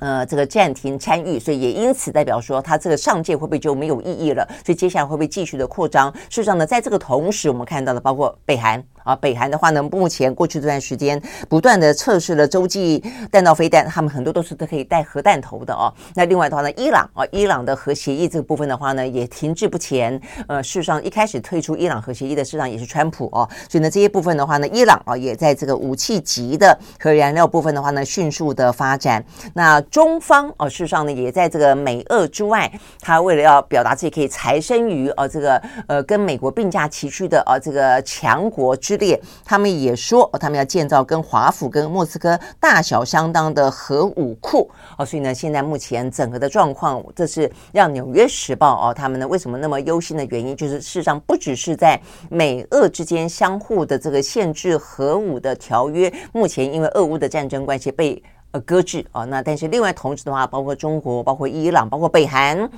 [0.00, 4.46] 呃，这个暂停参与，所以也因此代表说，它这个上届会不会就没有意义了？
[4.64, 6.12] 所以接下来会不会继续的扩张？
[6.28, 8.82] 事实上呢，在这个同时，我们看到的包括北韩。
[9.08, 15.90] 啊，北韩的话呢，目前过去这段时间不断的测试了洲际弹道飞弹，他们很多都是都可以带核弹头的哦。
[16.14, 20.20] 那另外的话呢，伊朗啊，伊朗的核协议这个部分的话呢，也停滞不前。
[20.46, 23.48] 呃，事实上一开始退出伊朗核协议的市场也是川普哦。
[23.66, 29.24] 所以呢，这些部分的话呢，伊朗啊也在这个武器级的核燃料部分的话呢，迅速的发展。
[29.54, 62.68] 那中方啊，事实上呢，也在这个美俄之外，他为了要表达自己可以财生于啊这个呃跟美国并驾齐驱的啊这个强国之列，他们也说，他们要建造跟华府、跟莫斯科大小相当的核武库哦，所以呢，现在目前整个的状况，这是让《纽约时报》哦，他们呢为什么那么忧心的原因，就是事实上不只是在美俄之间相互的这个限制核武的条约，目前因为俄乌的战争关系被呃搁置啊，那但是另外同时的话，包括中国、包括伊朗、包括北韩。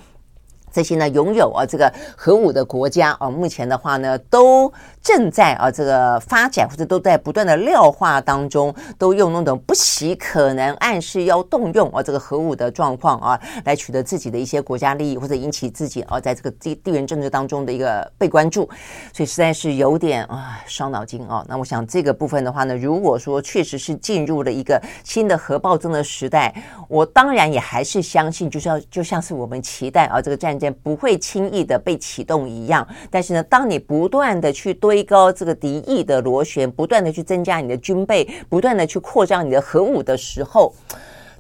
[0.73, 18.69] 这些呢，拥有啊这个核武的国家啊，目前的话呢，都正在啊这个发展或者都在不断的料化当中，都用那种不惜可能暗示要动用啊这个核武的状况啊，来取得自己的一些国家利益，或者引起自己啊在这个地地缘政治当中的一个被关注，
[19.13, 21.45] 所以实在是有点啊伤脑筋啊。
[21.49, 26.55] 那我想这个部分的话呢，如果说确实是进入了一个新的核暴增的时代，
[26.87, 30.60] 我当然也还是相信，就是要就像是我们期待啊这个战。
[30.68, 40.75] 不会轻易的被启动一样，但是呢，当你不断的去堆高这个敌意的螺旋，不断的去增加你的军备，不断的去扩张你的核武的时候，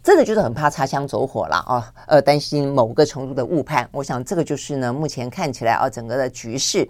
[0.02, 1.92] 真的就是很怕擦枪走火了啊！
[2.06, 3.88] 呃，担心某个程度的误判。
[3.92, 6.88] 我想这个就是呢，目前看起来啊，整个的局势。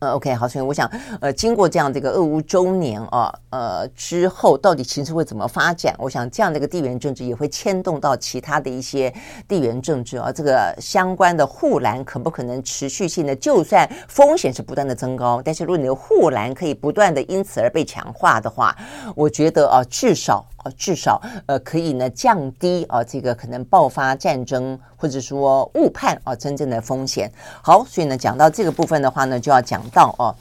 [0.00, 5.94] 呃，OK，好，所以我想，呃，经过这样的一个俄乌周年啊，呃，之后到底形势会怎么发展？
[5.98, 9.12] 我想这样的一个地缘政治也会牵动到其他的一些
[9.46, 13.36] 地缘政治啊，这个相关的护栏可不可能持续性的？
[13.36, 18.74] 就算风险是不断的增高，但是如果你的护栏可以不断的因此而被强化的话，
[19.14, 27.30] 我觉得啊，至少啊，至少呃，可以呢降低啊这个可能爆发战争或者说误判啊真正的风险。
[27.62, 29.80] 好，所以呢讲到这个部分的话呢，就要讲。
[29.90, 30.34] 到哦，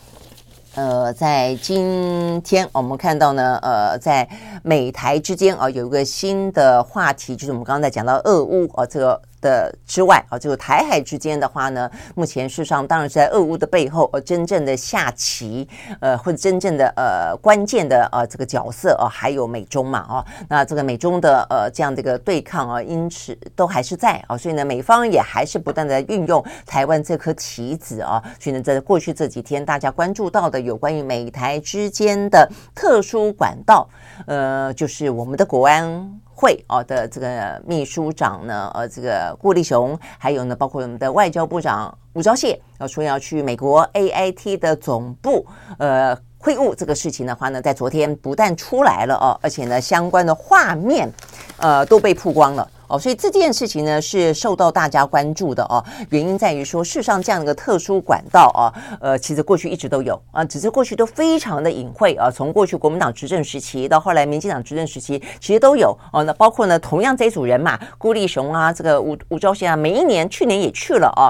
[0.75, 4.29] 呃，在今天我们看到呢，呃，在
[4.61, 9.21] 美台之间啊，有一个新的话题，就是我们刚才讲到俄乌啊，这个。
[9.41, 15.67] 的之外啊，这个台海之间的话呢，目前事实上当然是在俄乌的背后，呃，真正的下棋，
[15.99, 33.87] 呃，或者真正的呃关键的呃这个角色啊，还有美中嘛啊，那这个美中的呃这样的一个对抗啊，因此都还是在啊，所以呢，美方也还是不断的运用台湾这颗棋子啊，所以呢，在过去这几天大家关注到的有关于美台之间的特殊管道，
[34.27, 36.19] 呃，就是我们的国安。
[36.39, 45.45] 会哦的这个秘书长呢，呃，这个顾立雄，还有呢，包括我们的外交部长吴钊燮，要说要去美国 AIT 的总部，
[45.77, 51.11] 呃，会晤这个事情的话呢，在昨天不但出来了哦，而且呢，相关的画面，
[51.57, 52.65] 呃，都被曝光了。
[52.89, 55.83] 哦，所以这件事情呢是受到大家关注的哦。
[56.09, 62.29] 原因在于说，事实上这样一个特殊管道啊，呃，其实过去一直都有啊，只是过去都非常的隐晦啊。
[62.31, 66.23] 从过去国民党执政时期到后来民进党执政时期，其实都有哦。
[66.23, 71.29] 那包括呢，同样这一组人嘛，郭立雄啊，这个吴吴钊燮啊，每一年去年也去了啊。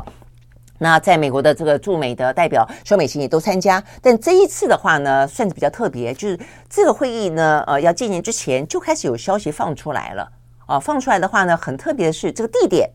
[0.81, 10.31] 那在美国的这个驻美的代表肖美琴也都参加，但这一次的话呢，算是比较特别，就是这个会议呢，呃，要进行之前就开始有消息放出来了。
[10.69, 12.87] 啊，放出来的话呢，很特别的是这个地点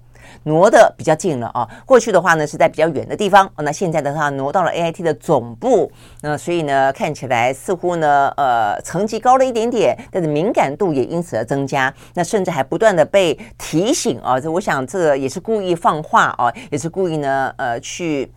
[0.45, 1.69] 挪得比较近了啊。
[1.85, 5.91] 过去的话呢是在比较远的地方，那现在的话挪到了 AIT 的总部，
[6.23, 11.93] 那所以呢看起来似乎呢呃层级高了一点点，但是敏感度也因此而增加。
[12.15, 18.33] 那甚至还不断的被提醒啊，这我想这也是故意放话啊，也是故意呢呃去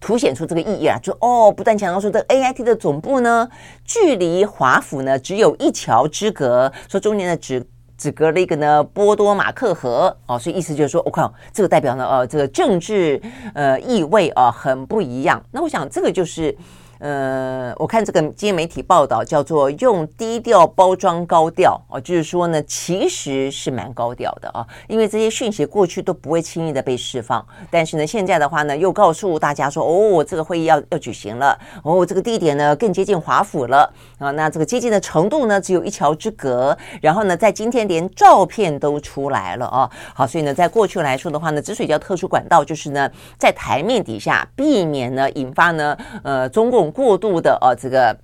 [0.00, 3.48] 凸显出这个意义啊，就哦不断强调说这 AIT 的总部呢
[3.84, 7.64] 距离华府呢只有一桥之隔，说中间的只。
[8.02, 13.20] 只隔了一个呢波多马克河哦，所以意思就是说，我、哦、这个代表呢，呃，这个政治
[13.54, 15.40] 呃意味啊、很不一样。
[15.52, 16.56] 那我想这个就是。
[17.02, 46.91] 呃，我看这个今天媒体报道叫做用低调包装高调哦，就是说呢，其实是蛮高调的啊，因为这些讯息过去都不会轻易的被释放，但是呢，现在的话呢，又告诉大家说，哦，这个会议要要举行了，哦，这个地点呢更接近华府了啊，那这个接近的程度呢只有一桥之隔，然后呢，在今天连照片都出来了啊，好，所以呢，在过去来说的话呢，之所以叫特殊管道，就是呢，在台面底下避免呢引发呢，呃，中共。
[46.92, 48.16] 过度的呃这个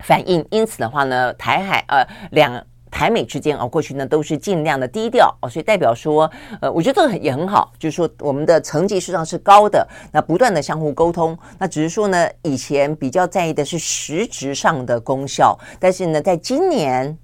[0.00, 17.16] 反应，因此的话呢，台海呃两台美之间啊，过去呢都是尽量的低调哦，所以代表说，呃，我觉得这个也很好，就是说我们的层级实际上是高的，那不断的相互沟通，那只是说呢，以前比较在意的是实质上的功效，但是呢，在今年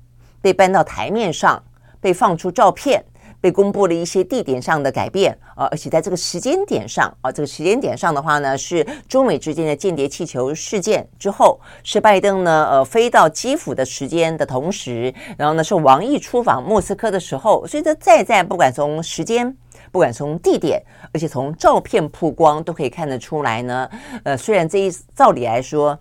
[0.42, 1.62] 被搬到台面上，
[2.00, 3.02] 被放出照片。
[3.42, 19.52] 被公布了一些地点上的改变啊，而且在这个时间点上啊，这个时间点上的话呢，是中美之间的间谍气球事件之后，是拜登呢呃飞到基辅的时间的同时，然后呢是王毅出访莫斯科的时候，所以这再再不管从时间，
[19.90, 20.80] 不管从地点，
[21.12, 23.90] 而且从照片曝光都可以看得出来呢，
[24.22, 25.98] 呃，虽然这一照理来说，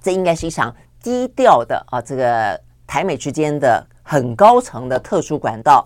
[0.00, 5.84] 这应该是一场低调的啊，这个台美之间的很高层的特殊管道。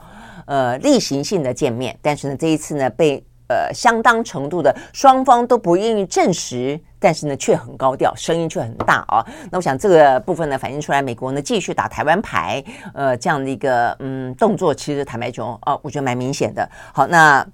[0.53, 9.25] 呃，例行性的见面，但是呢，这一次呢，被呃相当程度的双方都不愿意证实，但是呢，却很高调，声音却很大啊。
[9.51, 12.63] 那我想这个部分呢，反映出来美国呢继续打台湾牌，
[12.93, 16.69] 呃，这样的一个嗯动作，其实坦白讲啊，我觉得蛮明显的。
[16.93, 17.47] 好，那。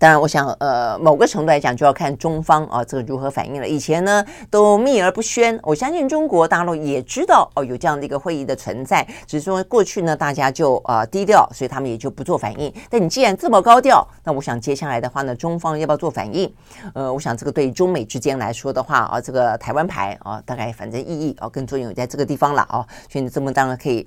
[0.00, 3.66] 当然，我想，呃，某个程度来讲，就要看中方啊，这个如何反应了。
[3.66, 5.58] 以前呢，都秘而不宣。
[5.64, 12.72] 我相信中国大陆也知道哦，有这样的一个会议的存在，只是说过去呢，大家就啊、呃、低调，所以他们也就不做反应。
[12.88, 16.48] 但你既然这么高调，那我想接下来的话呢，中方要不要做反应？
[16.94, 24.06] 呃，我想这个对中美之间来说的话啊，这个台湾牌啊，大概反正意义啊跟作用在这个地方了啊，所以你这么当然可以。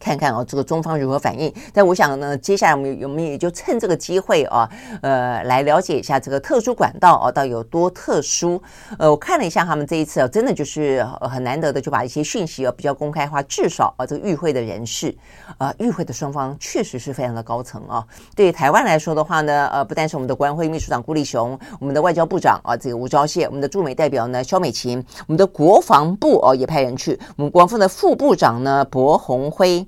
[0.00, 1.52] 看看哦，这个中方如何反应？
[1.74, 4.68] 但我想呢，接下来我们有没有也就趁这个机会啊，
[5.02, 8.60] 呃，来了解一下这个特殊管道啊，到底有多特殊？
[8.98, 13.42] 呃，我看了一下他们这一次啊，真的就是很难得的，就把一些讯息啊比较公开化。
[13.42, 15.14] 至少啊，这个与会的人士
[15.58, 18.02] 啊，与会的双方确实是非常的高层啊。
[18.34, 29.86] 对台湾来说的话呢，呃，不但是我们的国安会秘书长顾立雄，我们的外交部长啊，这个吴钊燮，我们的驻美代表呢萧美琴，我们的国防部哦也派人去，我们国防部的副部长呢柏鸿辉。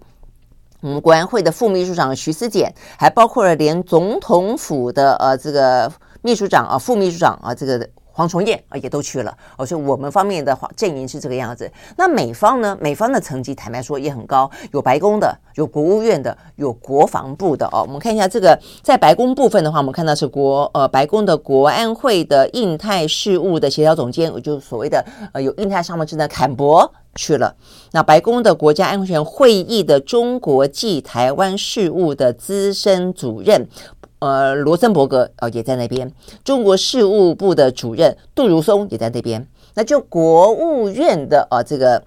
[0.83, 5.91] 我们国安会的副秘书长徐思俭，还包括了连总统府的呃这个
[6.21, 7.89] 秘书长啊、副秘书长啊这个。
[8.13, 9.37] 黄崇彦啊，也都去了。
[9.57, 11.71] 哦，所以我们方面的阵营是这个样子。
[11.97, 12.77] 那美方呢？
[12.81, 17.83] 美方的层级坦白说也很高，有白宫的，有国务院的，有国防部的哦。
[17.83, 27.55] 我们看一下这个，在白宫部分的话，我们看到是国呃白宫的国安会的印太事务的协调总监，也就是所谓的呃有印太商务之的坎伯去了。
[27.93, 33.69] 那白宫的国家安全会议的中国暨台湾事务的资深主任。
[34.23, 36.09] 呃，罗森伯格呃也在那边，
[36.45, 39.45] 中国事务部的主任杜如松也在那边。
[39.75, 42.01] 那就国务院的啊这个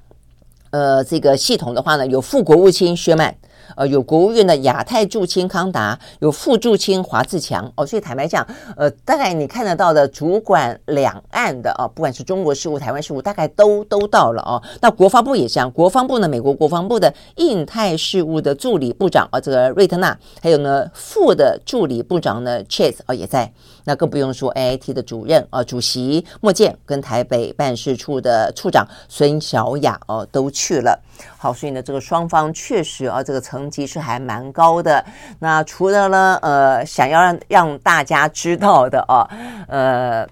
[0.70, 3.36] 呃这个系统的话呢，有副国务卿薛曼。
[3.76, 8.45] 呃，有国务院的亚太驻青康达，有副驻青华自强哦，所以坦白讲，
[8.78, 14.61] 呃，大概你看得到的主管两岸的啊，不管是中国事务、台湾事务，大概都都到了哦。
[14.82, 23.51] 那国防部也这样，国防部呢，美国国防部的印太事务的助理部长啊，这个瑞特纳，还有呢副的助理部长呢，Chase 哦也在。
[23.86, 30.99] 那更不用说 AIT 的主任啊，主席莫健跟台北办事处的处长孙小雅哦都去了。
[31.38, 35.05] 好，所以呢，这个双方确实啊，这个层级是还蛮高的。
[35.39, 39.29] 那除了呢，呃，想要让让大家知道的啊，
[39.67, 40.27] 呃，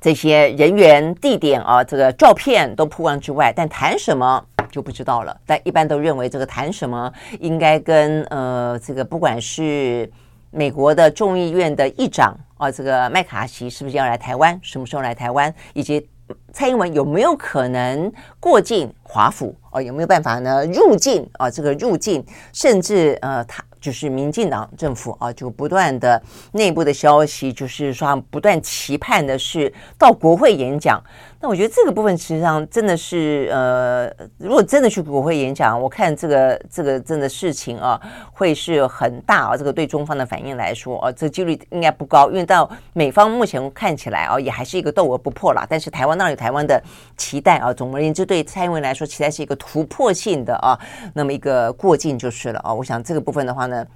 [0.00, 5.36] 这些人员、地点啊，这个照片都曝光之外，但谈什么就不知道了。
[5.46, 10.10] 但一般都认为这个谈什么，应该跟呃，这个不管是
[10.50, 16.08] 美国的众议院的议长哦，这个麦卡锡是不是要来台湾，什么时候来台湾，以及。
[16.52, 19.56] 蔡英文有没有可能过境华府？
[19.70, 20.62] 哦，有没有办法呢？
[20.66, 26.20] 入境啊，这个入境，甚至呃，他就是民进党政府啊，就不断的
[26.52, 31.02] 内部的消息，就是说不断期盼的是到国会演讲。
[31.40, 38.00] 那我觉得这个部分实际上真的是，呃，如果真的去国会演讲，我看这个这个真的事情啊，
[38.32, 39.56] 会是很大啊。
[39.56, 45.64] 这个对中方的反应来说啊，这几率应该不高，因为到美方目前看起来啊，也还是一个斗而不破啦。
[45.70, 46.82] 但是台湾那里有台湾的
[47.16, 50.76] 期待啊，总而言之，对蔡英文来说，期待是一个突破性的啊，
[51.14, 52.74] 那么一个过境就是了啊。
[52.74, 53.86] 我想这个部分的话呢，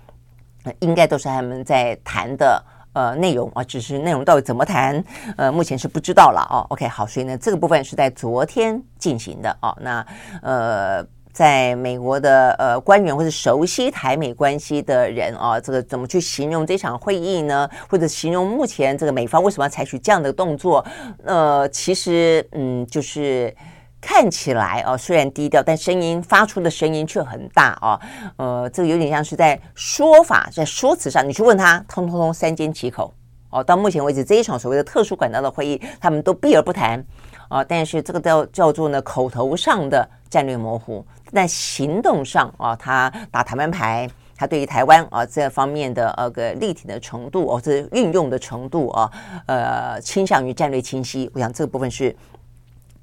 [0.78, 2.64] 应该都是他们在谈的。
[2.92, 5.02] 呃，内容啊，只是内容到底怎么谈，
[5.36, 6.66] 呃，目前是不知道了哦。
[6.70, 9.76] OK，好，所以呢，这个部分是在昨天进行的哦。
[9.80, 10.06] 那
[10.42, 17.68] 呃，在美国的呃官员或者熟悉台美关系的人啊，这个怎么去形容这场会议呢？
[17.88, 20.84] 或者形容目前这个美方为什么要采取这样的动作？
[21.24, 23.54] 呃，其实嗯，就是。
[24.02, 27.98] 看起来哦，虽然低调，但声音发出的声音却很大哦。
[28.36, 33.14] 呃，这个有点像是在说法，在说辞上，你去问他，通通通三缄其口
[33.50, 33.62] 哦。
[33.62, 37.02] 到目前为止，这一场所谓的特殊管道的会议，他们都避而不谈
[37.48, 37.62] 啊。
[37.62, 49.08] 但是这个叫叫做呢，口头上的战略模糊，但行动上啊，他打台湾牌，他对于台湾啊这方面的呃个立体的程度哦，这运用的程度啊，
[49.46, 51.30] 呃，倾向于战略清晰。
[51.32, 52.14] 我想这个部分是。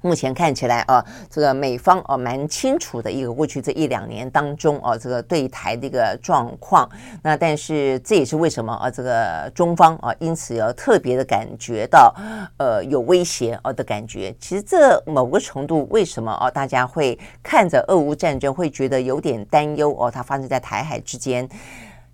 [0.02, 6.88] 目前看起来啊，这个美方啊蛮清楚的一个过去这一两年当中啊，这个对台的一个状况。
[7.22, 12.14] 那但是这也是为什么啊，这个中方啊因此要特别的感觉到
[12.58, 14.34] 呃有威胁啊的感觉。
[14.40, 20.10] 其实这某个程度为什么啊大家会看着俄乌战争会觉得有点担忧哦？
[20.10, 21.48] 它发生在台海之间。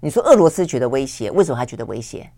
[0.01, 2.31] 你说俄罗斯觉得威胁，为什么他觉得威胁？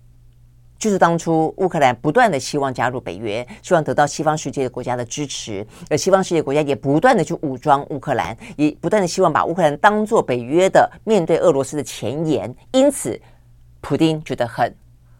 [0.78, 12.54] 就是当初乌克兰不断的希望加入北约，希望得到西方世界的国家的支持，而西方世界国家也不断的去武装乌克兰，也不断的希望把乌克兰当做北约的面对俄罗斯的前沿。
[12.72, 13.20] 因此，
[13.80, 14.72] 普丁觉得很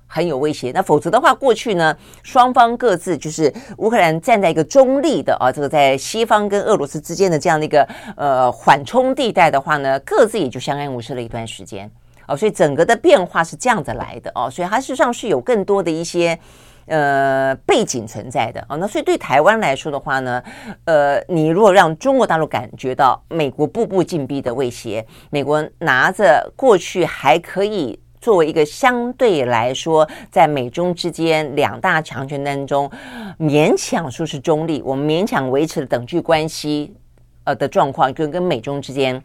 [0.06, 0.70] 很有威胁。
[0.72, 7.86] 那否则的话，过去呢，双方各自就是乌克兰站在一个中立的啊，这个在西方跟俄罗斯之间的这样的一个
[8.16, 11.90] 呃缓冲地带的话呢，各自也就相安无事了一段时间。
[12.28, 16.38] 哦，所以整个的变化是这样子来的哦，所以它事实上是有更多的一些
[16.86, 18.76] 呃背景存在的哦。
[18.76, 20.42] 那所以对台湾来说的话呢，
[20.84, 32.90] 呃，你如果让中国大陆感觉到美国步步紧逼的威胁，美国拿着过去还可以作为一个相对来说在美中之间两大强权当中
[33.38, 36.94] 勉强说是中立，我们勉强维持了等距关系
[37.44, 39.22] 呃的状况，跟跟美中之间。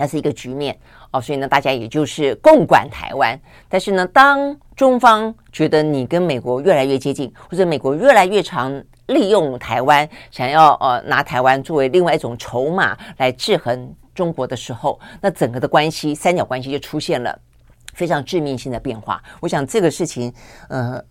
[0.00, 0.78] 那是一个局面
[1.10, 3.38] 哦，所以呢，大家也就是共管台湾。
[3.68, 17.38] 但是呢，当中方觉得你跟美国越来越接近，或者美国越来越常利用台湾，想要呃拿台湾作为另外一种筹码来制衡中国的时候，那整个的关系三角关系就出现了
[17.94, 19.22] 非常致命性的变化。
[19.40, 20.32] 我想这个事情
[20.68, 21.02] 呃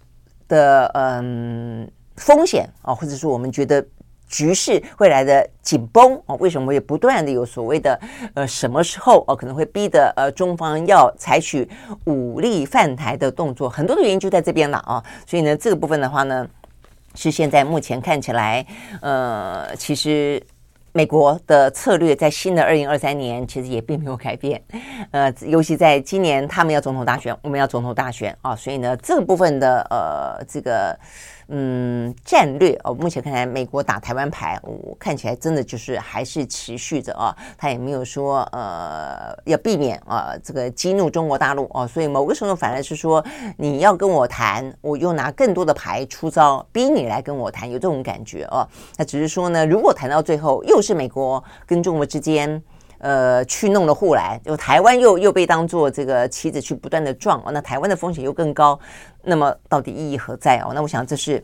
[0.47, 3.85] 的嗯、风险啊、或者说我们觉得。
[4.27, 7.99] 局势未来的紧绷啊，为什么也不断的有所谓的
[8.33, 11.67] 呃什么时候哦可能会逼得呃中方要采取
[12.05, 13.69] 武力犯台的动作？
[13.69, 16.45] 很多的原因就在这边了啊，所以呢这个部分的话呢，
[17.15, 18.65] 是现在目前看起来
[19.01, 20.41] 呃其实
[20.91, 24.61] 美国的策略在新的二零二三年其实也并没有改变，
[25.11, 30.99] 呃尤其在今年他们要总统大选，我们要总统大选啊，所以呢这个部分的呃这个。
[31.49, 43.23] 嗯，战略哦，目前看来，美国打台湾牌，我看起来真的就是还是持续着啊，他也没有说呃要避免啊这个激怒中国大陆哦，所以某个时候反而是说
[43.57, 48.67] 你要跟我谈，我又拿更多的牌出招，逼你来跟我谈，有这种感觉哦。
[48.97, 52.61] 那只是说呢，如果谈到最后又是美国跟中国之间。
[53.07, 58.77] 呃，去弄了护栏，就台湾又又被当做这个棋子去不断的撞哦，那台湾的风险又更高，
[59.23, 60.73] 那么到底意义何在哦？
[60.75, 61.41] 那我想这是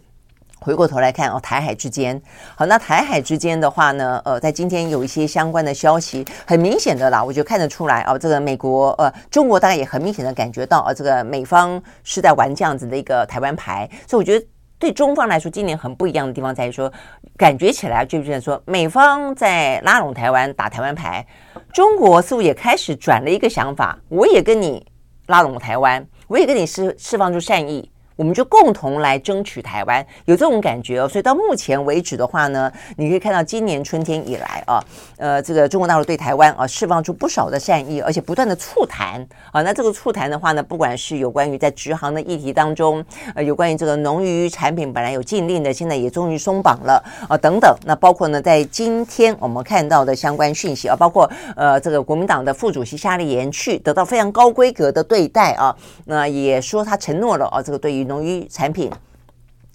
[0.59, 2.21] 回过头来看哦，台海之间，
[2.57, 14.45] 好，那台海之间的话呢，呃，在今天有一些相关的消息，很明显的啦，我就看得出来哦，这个美国呃，中国大概也很明显的感觉到啊，这个美方是在玩这样子的一个台湾牌，所以我觉得。
[14.79, 16.91] 对中方来说，今年很不一样的地方在于说，
[17.37, 21.25] 感觉起来就是说，美方在拉拢台湾、打台湾牌，
[21.73, 24.85] 中国似乎也开始转了一个想法，我也跟你
[25.27, 27.89] 拉拢台湾，我也跟你释释放出善意。
[28.15, 31.09] 我们就共同来争取台湾，有这种感觉哦。
[31.09, 34.79] 所以到目前为止的话呢，你可以看到今年春天以来啊，
[35.23, 39.61] 呃，这个中国大陆对台湾啊释放出不少的善意，而且不断的促谈啊。
[39.61, 43.01] 那这个促谈的话呢，不管是有关于在直航的议题当中，
[43.33, 47.73] 呃，有关于这个农渔产品本来有禁令的，现在也终于松绑了啊，等等。
[47.85, 58.91] 那包括呢，在今天我们看到的相关讯息啊，包括呃，这个国民党的副主席夏立言去得到非常高规格的对待啊，那也说他承诺了啊，这个对于农渔产品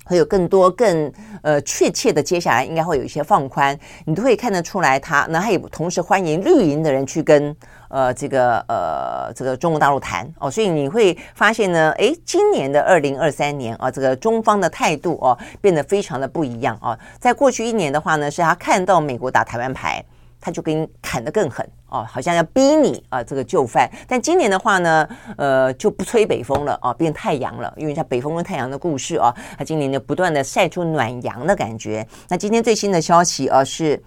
[0.09, 5.27] 会有更多更呃确切的，接下来应该会有一些放宽，你都会看得出来他。
[5.29, 7.55] 那他也同时欢迎绿营的人去跟
[7.89, 16.99] 呃这个呃这个中国大陆谈哦，所以你会发现呢，诶，今年的二零二三年啊，这个中方的态度哦变得非常的不一样啊。
[17.21, 20.03] 在过去一年的话呢，是他看到美国打台湾牌，
[20.41, 21.68] 他就给你砍得更狠。
[21.91, 23.91] 哦，好像要逼你啊，这个就范。
[24.07, 25.09] 但今年的话呢，
[25.39, 27.72] 呃，就不吹北风了啊，变太阳了。
[27.78, 32.07] 因为像北风跟太阳的故事啊，它今年就不断的晒出暖阳的感觉。
[32.28, 34.03] 那今天最新的消息啊，是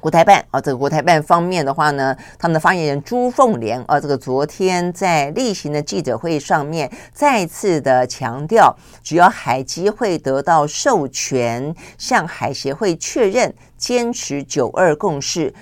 [0.00, 15.52] 国台办啊，这个国台办方面的话呢，他们的发言人朱凤莲啊，这个昨天在例行的记者会上面再次的强调，只要海基会得到授权，向海协会确认，坚持九二共识。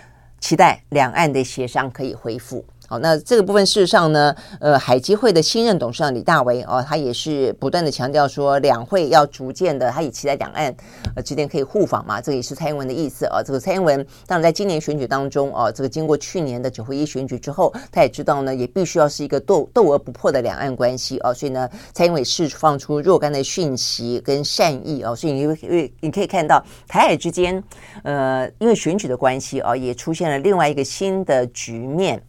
[0.40, 2.62] 期待两岸的协商可以恢复。
[3.00, 10.74] 那这个部分事实上呢，呃，海基会的新任董事长李大为哦，他也是不断的强调说，两会要逐渐的，他也期待两岸
[11.16, 13.42] 呃之间可以互访嘛，这个也是蔡英文的意思啊。
[13.42, 27.62] 这个蔡英文当然在今年选举当中哦，这个经过去年的九合一选举之后，他也知道呢，也必须要是一个斗斗而不破的两岸关系哦，所以呢，蔡英文释放出若干的讯息跟善意哦，所以你因为你可以看到台海之间
[28.02, 32.22] 呃，因为选举的关系啊，也出现了另外一个新的局面。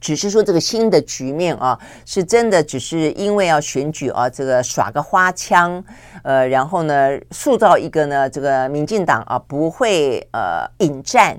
[0.00, 5.84] 只是说这个新的局面啊，是真的只是因为要选举啊，这个耍个花枪，
[6.24, 11.38] 呃，然后呢，塑造一个呢，这个民进党啊不会呃引战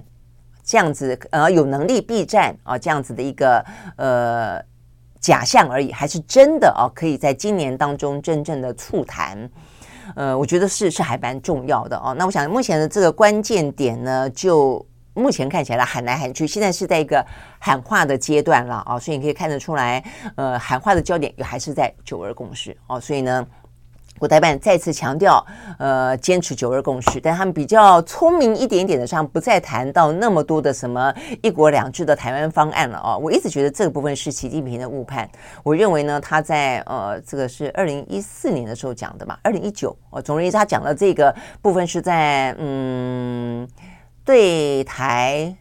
[0.63, 3.65] 这样子，呃有能力避战啊这样子的一个
[3.97, 4.61] 呃
[5.19, 9.49] 假象而已，还是真的啊可以在今年当中真正的促谈，
[10.15, 12.13] 呃，我觉得是是还蛮重要的哦。
[12.15, 14.85] 那我想目前的这个关键点呢，就。
[15.13, 17.25] 目前看起来喊来喊去，现在是在一个
[17.59, 20.01] 喊话的阶段了啊，所以你可以看得出来，
[20.35, 23.45] 呃，喊话的焦点又还是在九二共识哦，所以呢，
[24.17, 25.45] 国台办再次强调，
[25.77, 33.17] 呃，坚持九二共识，但他们比较聪明一点点的上，不再谈到那么多的什么一国两制的台湾方案了啊。
[33.17, 35.29] 我一直觉得这个部分是习近平的误判，
[35.61, 43.67] 我认为呢，他在呃，这个是二零一四年的时候讲的嘛，二零一九哦，总而言之，他讲的这个部分是在嗯。
[44.23, 45.55] 对台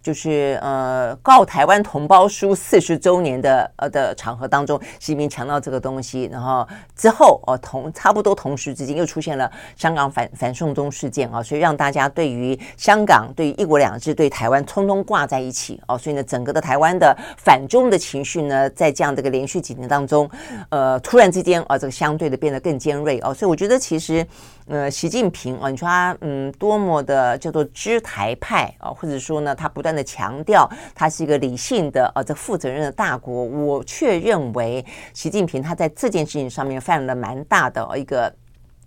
[0.00, 20.30] 就是呃告台湾同胞书四十周年的呃的场合当中，习近平强调这个东西，然后之后哦、同差不多同时之间又出现了香港反反送中事件啊，所以让大家对于香港、对于一国两制、对台湾通通挂在一起哦，所以呢，整个的台湾的反中的情绪呢，在这样的一个连续几年当中，
[20.68, 24.24] 呃，突然之间啊，这个相对的变得更尖锐哦，所以我觉得其实
[24.68, 38.32] 呃，习近平啊，你说他嗯多么的叫做知台派啊，或者说呢，他不断的强调他是一个理性的啊，这负责任的大国，我却认为习近平他在这件事情上面犯了蛮大的一个。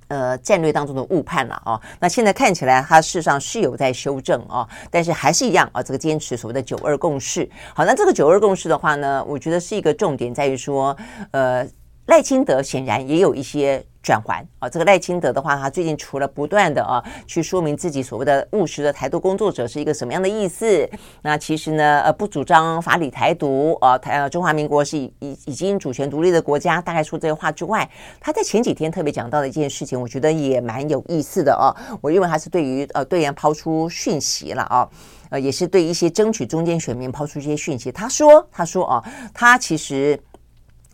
[0.09, 1.79] 呃，战略当中的误判了啊。
[1.99, 7.47] 那现在看起来，它事实上是有在修正啊，但是还是一样啊，这个坚持所谓的九二共识。
[7.75, 10.97] 好，那这个九二共识的话呢，我觉得是一个重点，在于说，
[11.29, 11.63] 呃。
[12.09, 20.89] 赖清德显然也有一些转圜啊，这个赖清德的话，他最近除了不断的啊去说明自己所谓的务实的台独工作者是一个什么样的意思，
[21.21, 27.87] 那其实呢，呃，不主张法理台独啊，台中华民国是已已经主权独立的国家，大概说这些话之外，
[28.19, 31.69] 他在前几天特别讲到的一件事情，我觉得也蛮有意思的啊，
[32.01, 34.89] 我认为他是对于呃对岸抛出讯息了啊，
[35.29, 37.91] 呃，也是对一些争取中间选民抛出一些讯息。
[37.91, 39.03] 他说，他说啊，
[39.33, 40.19] 他其实。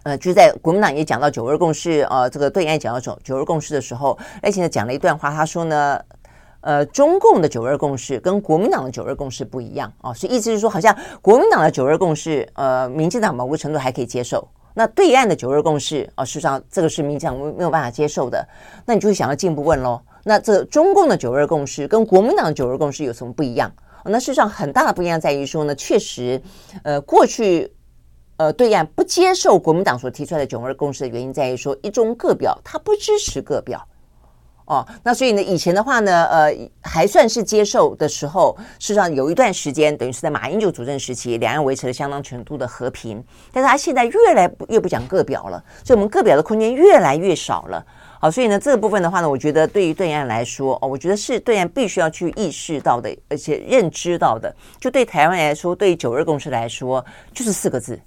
[0.05, 5.99] 呃，就在国民党也讲到九二共识，呃，这个对岸讲到九九二共识的时候，而且呢讲了一段话，他说呢，
[6.61, 18.47] 呃，中共的九二共识跟国民党的九二共识不一样啊，所以意思是说，好像国民党的九二共识，呃，民进党某个程度还可以接受，那对岸的九二共识，啊，事实上这个是民进党没有办法接受的，
[18.85, 23.71] 那你就会想要进一步问喽，那这中共的九二共识跟国民党的九二共识有什么不一样？
[24.03, 26.39] 那事实上很大的不一样在于说呢，确实，
[26.83, 27.71] 呃，过去。
[28.37, 33.81] 呃，对岸不接受国民党所提出来的九二共识的原因在于说一中各表，他不支持各表
[34.65, 34.85] 哦。
[35.03, 43.23] 那所以呢，以前的话呢，呃，还算是接受的时候，事实上有一段时间，等于是在马英九主政时期，两岸维持了相当程度的和平。
[43.53, 47.85] 但是他现在越来越不讲各表了，所以我们各表的空间越来越少了。
[48.19, 54.53] 好，所以呢，这个部分的话呢，我觉得对于对岸来说，哦，我觉得是对岸必须要去意识到的，而且认知到的。
[54.77, 57.97] 就对台湾来说，对九二共识来说，就是四个字。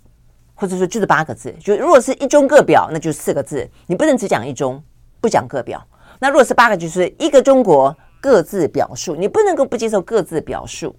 [0.61, 4.83] 或者说就是八个字，就如果是一中各表，那就是四个字，你不能只讲一中，
[5.21, 5.81] 不讲各表。
[6.19, 10.93] 那如果是八个，就是一个中国各自表述，你不能够不接受各自表述。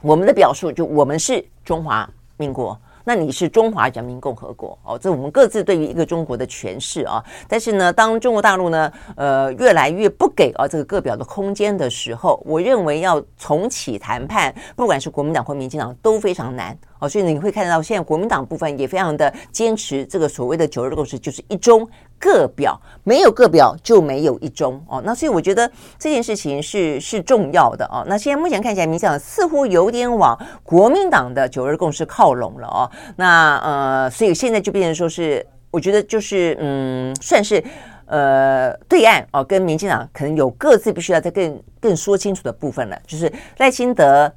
[0.00, 2.76] 我们的表述就我们是中华民国。
[3.04, 7.22] 那你是中华人民共和国哦，这我们各自对于一个中国的诠释啊。
[7.48, 17.08] 但是呢，当中国大陆呢，呃，越来越不给啊这个各表的空间的时候，我认为要重启谈判，不管是国民党或民进党都非常难哦。
[17.08, 21.88] 所以你会看到现在国民党部分也非常的坚持这个所谓的九二共识，就是一中。
[22.22, 25.68] 个表没有个表就没有一中哦，那所以我觉得
[25.98, 28.04] 这件事情是是重要的哦。
[28.06, 32.88] 那现在目前看起来，民进党似乎有点往国民党的九二共识靠拢了哦。
[33.16, 37.60] 那呃，所以现在就变成说是，我觉得就是嗯，算是
[38.06, 42.96] 呃对岸哦，跟民进党可能有各自必须要再更更说清楚的部分了。
[43.04, 44.32] 就是赖清德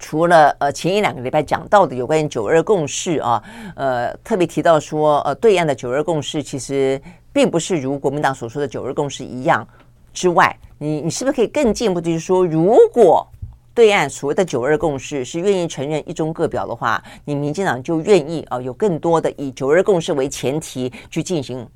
[0.00, 3.40] 除了呃前一两个礼拜讲到的有关于九二共识啊，
[3.76, 7.00] 呃特别提到说呃对岸的九二共识其实。
[7.32, 9.66] 并不是如国民党所说的九二共识一样
[10.12, 13.26] 之外，你你是不是可以更进一步，就是说，如果
[13.72, 21.66] 对岸所谓的九二共识是愿意承认一中各表的话，你民进党就愿意啊有更多的以九二共识为前提去进行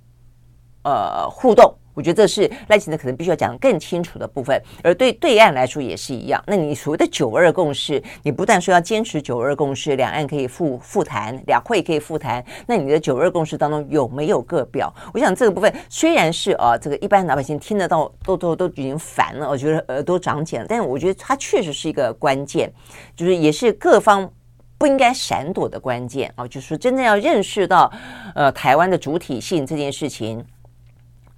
[0.82, 1.72] 呃互动。
[1.94, 6.42] 我觉得这是赖清德可能必须要讲更清楚的部分，而对对岸来说也是一样。
[6.46, 14.92] 那你所谓的九二共识，你不但说要坚持九二共识，两岸可以复复谈，两会可以复谈，那你的九二共识当中有没有个表？
[15.12, 22.72] 我想这个部分虽然是啊，这个一般老百姓听得到都都都已经烦了，我觉得耳朵长茧了，但是我觉得它确实是一个关键，
[23.14, 24.28] 就是也是各方
[24.76, 27.92] 不应该闪躲的关键啊，就是说真正要认识到
[28.34, 30.44] 呃台湾的主体性这件事情。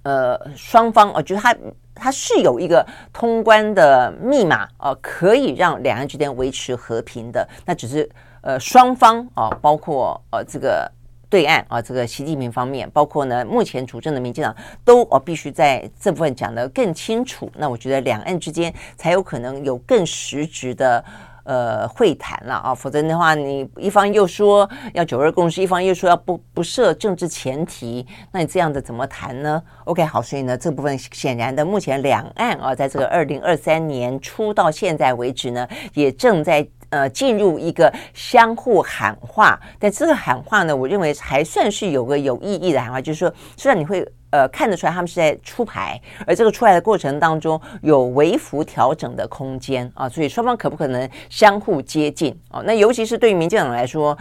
[0.03, 1.55] 呃，双方我觉得它
[1.93, 7.47] 它是有一个通关的密码啊，可以让两岸之间维持和平的。
[7.65, 8.09] 那只是
[8.41, 10.89] 呃双方啊，包括呃这个
[11.29, 17.51] 对岸啊，这个习近平方面，包括呢目前主政的民进党，都哦必须在这部分讲得更清楚。
[17.55, 21.03] 那我觉得两岸之间才有可能有更实质的。
[21.47, 52.61] 呃，会谈了啊，否则的话，你一方又说要九二共识，一方又说要不不设政治前提，那你这样子怎么谈呢？OK，好，所以呢，这部分显然的，目前两岸啊，在这个二零二三年初到现在为止呢，也正在呃进入一个相互喊话，但这个喊话呢，我认为还算是有个有意义的喊话，就是说，虽然你会呃看得出来他们是在出牌，而这个出来的过程当中有微幅调整的空间啊，所以双方可不可能相互接近啊？
[52.65, 54.17] 那尤其是对于民进党来说，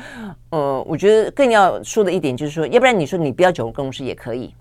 [0.51, 4.55] 呃，我觉得更要说的一点就是说，要不然你说你不要九二共识也可以，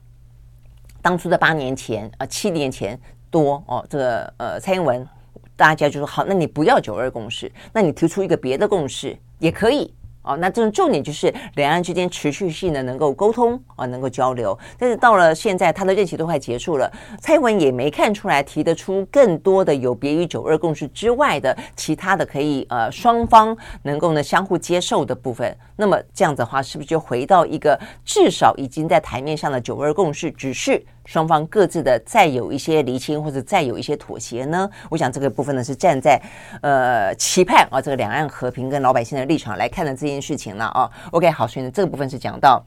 [1.02, 5.08] 当初的八年前啊、七年前多哦，这个呃蔡英文
[5.56, 9.94] 大家就说好，那你不要九二共识，那你提出一个别的共识也可以。
[10.26, 14.58] 哦，那这种重点就是两岸之间持续性的能够沟通啊，能够交流。
[14.78, 25.56] 但是到了现在，他的任期都快结束了，蔡英文也没看出来提得出更多的有别于九二共识之外的其他的可以呃双方能够呢相互接受的部分。
[25.76, 30.84] 那么这样子的话，是不是就回到一个至少已经在台面上的九二共识，只是？
[31.06, 34.68] 双方各自的再有一些厘清，或者再有一些妥协呢？
[34.90, 36.20] 我想这个部分呢是站在
[36.62, 40.90] 呃期盼啊这个两岸和平跟老百姓的立场来看的这件事情了啊。
[41.12, 42.64] OK，好，所以呢这个部分是讲到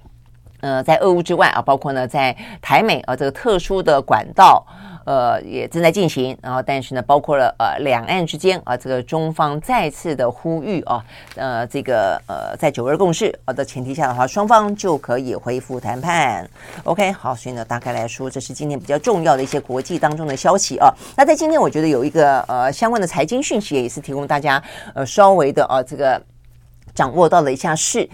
[0.60, 4.64] 呃在俄乌之外啊，包括呢在台美啊这个特殊的管道。
[5.08, 11.02] 呃，也正在进行，然后但是呢，包括了呃两岸之间啊，这个中方再次的呼吁啊，
[11.34, 16.46] 呃，这个呃在九二共识啊的前提下的话，双方就可以恢复谈判。
[16.84, 20.92] OK，好，所以呢，大概来说，这是今天比较重要的一些国际当中的消息啊。
[21.16, 24.62] 那在今天，我觉得有一个呃相关的财经讯息也是提供大家
[24.94, 26.22] 呃稍微的啊这个
[26.94, 28.06] 掌握到了一下是。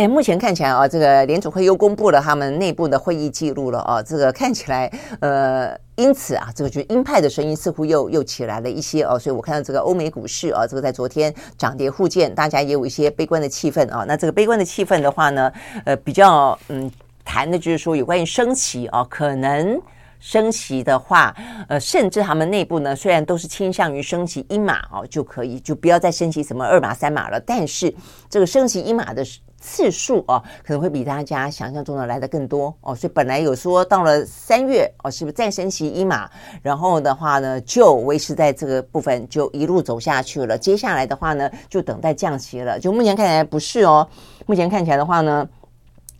[0.00, 4.90] 哎，目前看起来啊，这个联准会又公布了他们内部的会议记录了啊，这个看起来
[5.20, 14.02] 呃，因此啊，这个就鹰派的声音似乎又又起来了一些哦，所以我看到这个欧美股市啊，这个在昨天涨跌互见，大家也有一些悲观的气氛啊。
[14.08, 15.52] 那这个悲观的气氛的话呢，
[15.84, 16.90] 呃，比较嗯
[17.22, 19.78] 谈的就是说有关于升息啊，可能。
[20.20, 21.34] 升息的话，
[21.68, 27.92] 呃，甚至他们内部呢，虽然都是倾向于升息一码哦，就可以就不要再升息什么二码三码了，但是
[28.28, 29.24] 这个升息一码的
[29.58, 36.30] 次数哦，可能会比大家想象中的来得更多哦，所以本来有说到了三月哦，是不是再升息一码，
[36.62, 44.06] 然后的话呢，就维持在这个部分就一路走下去了，接下来的话呢，就等待降息了，就目前看起来不是哦，
[44.46, 45.48] 目前看起来的话呢。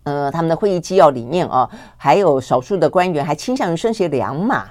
[0.04, 4.64] 呃，他们的会议纪要里面啊，还有少数的官员还倾向于升息两码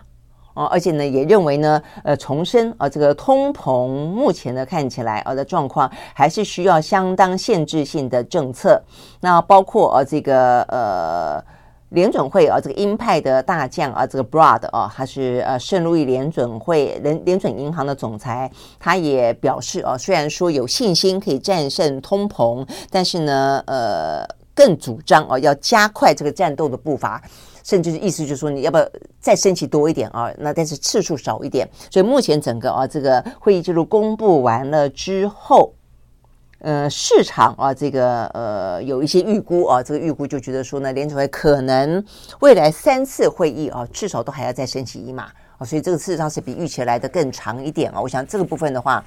[0.55, 8.81] 哦，而且呢，也认为呢，呃，重申啊，这个通膨目前呢看起来啊的状况还是需要相当限制性的政策。
[9.21, 11.41] 那包括啊，这个呃
[11.89, 24.38] 联准会啊，这个鹰派的大将啊，这个 Broad 啊，他是呃圣路易联准会联联准银行的总裁，他也表示啊，虽然说有信心可以战胜通膨，但是呢，呃。
[24.59, 27.23] 更主张啊，要加快这个战斗的步伐，
[27.63, 28.85] 甚至是意思就是说，你要不要
[29.17, 30.29] 再升息多一点啊？
[30.37, 31.65] 那但是次数少一点。
[31.89, 35.73] 所以目前整个啊，这个会议记录公布完了之后，
[36.59, 42.03] 呃，市场啊，这个呃，有一些预估啊，这个预估就觉得说呢，联储会可能
[42.41, 48.01] 未来三次会议啊，至少都还要再升息一码啊，所以这个事实上是比预期来的更长一点啊。
[48.01, 49.01] 我想这个部分的话。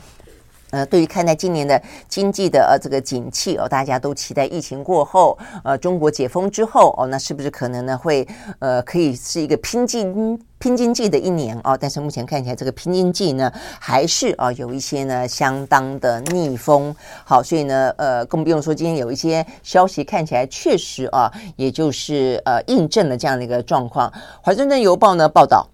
[0.73, 8.27] 呃，对于看待今年的经济的呃这个景气哦，大家都期待疫情过后，呃，中国解封之后哦，那是不是可能呢会
[8.59, 11.77] 呃可以是一个拼经拼经济的一年哦？
[11.79, 16.95] 但是目前看起来这个拼经济呢，还是啊、有一些呢相当的逆风。
[17.23, 24.11] 好，所以呢呃更不用说今天有一些消息看起来确实啊，也就是呃印证了这样的一个状况。
[24.41, 25.69] 华盛顿邮报呢报道，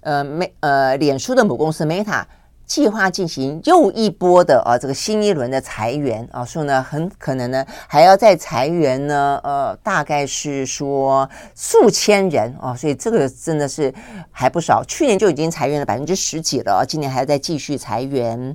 [0.00, 2.24] 呃美呃脸书的母公司 Meta。
[2.68, 13.92] 计划进行又一波的啊，这个新一轮的裁员啊，说呢很可能呢还要再裁员呢，呃，大概是说数千人啊，所以这个真的是
[14.30, 14.84] 还不少。
[14.86, 18.54] 去年就已经裁员了百分之十几了，今年还要再继续裁员。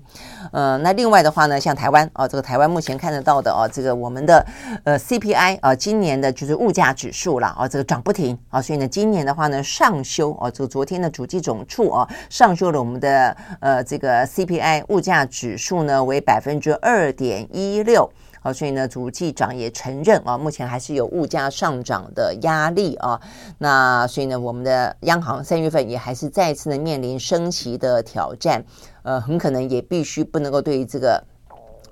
[0.51, 4.45] 呃，那另外的话呢，像台湾啊，这个台湾目前看得到的啊，这个我们的
[4.83, 14.02] 呃 CPI 啊，今年的就是物价指数了啊，这个涨不停啊，所以呢，今年的话呢上修啊，这个昨天的主计总处啊上修了我们的呃这个。
[14.03, 23.21] 个 CPI 物价指数呢为百分之二点一六，啊，所以呢，主计长也承认啊，目前还是有物价上涨的压力啊。
[23.59, 28.61] 那所以呢，我们的央行三月份也还是再次的面临升息的挑战，
[29.03, 31.23] 呃，很可能也必须不能够对于这个。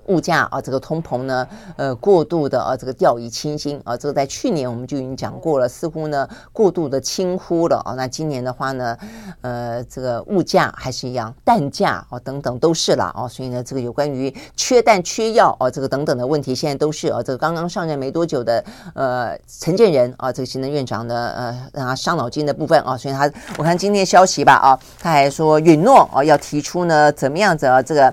[0.06, 1.46] 物价啊，这个通膨呢，
[1.76, 7.94] 呃，过度的啊，这个掉以轻心啊，这个在去年我们就已经讲过了，似乎呢过度的轻忽了啊。
[7.94, 8.96] 那今年的话呢，
[9.42, 13.28] 呃，这个物价还是一样，蛋价啊等等都是了啊。
[13.28, 17.22] 所以呢，这个有关于缺蛋缺药啊，这个等等的问题，现在都是啊。
[17.22, 22.96] 这个刚刚上任没多久的呃陈建仁啊，这个行政院长呢，呃，让他伤脑筋的部分啊。
[22.96, 28.12] 所以他我看今天消息吧啊，他还说允诺啊要提出呢怎么样子啊这个。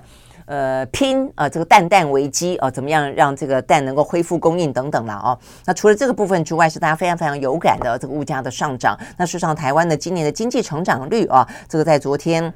[0.49, 5.37] 呃拼啊、呃，这个蛋蛋危机啊、呃，怎么样让这个蛋能够恢复供应等等了哦。
[5.63, 8.97] 那除了这个部分之外，是大家非常非常有感的这个物价的上涨。
[9.15, 12.51] 那事实上，台湾的今年的经济成长率啊，这个在昨天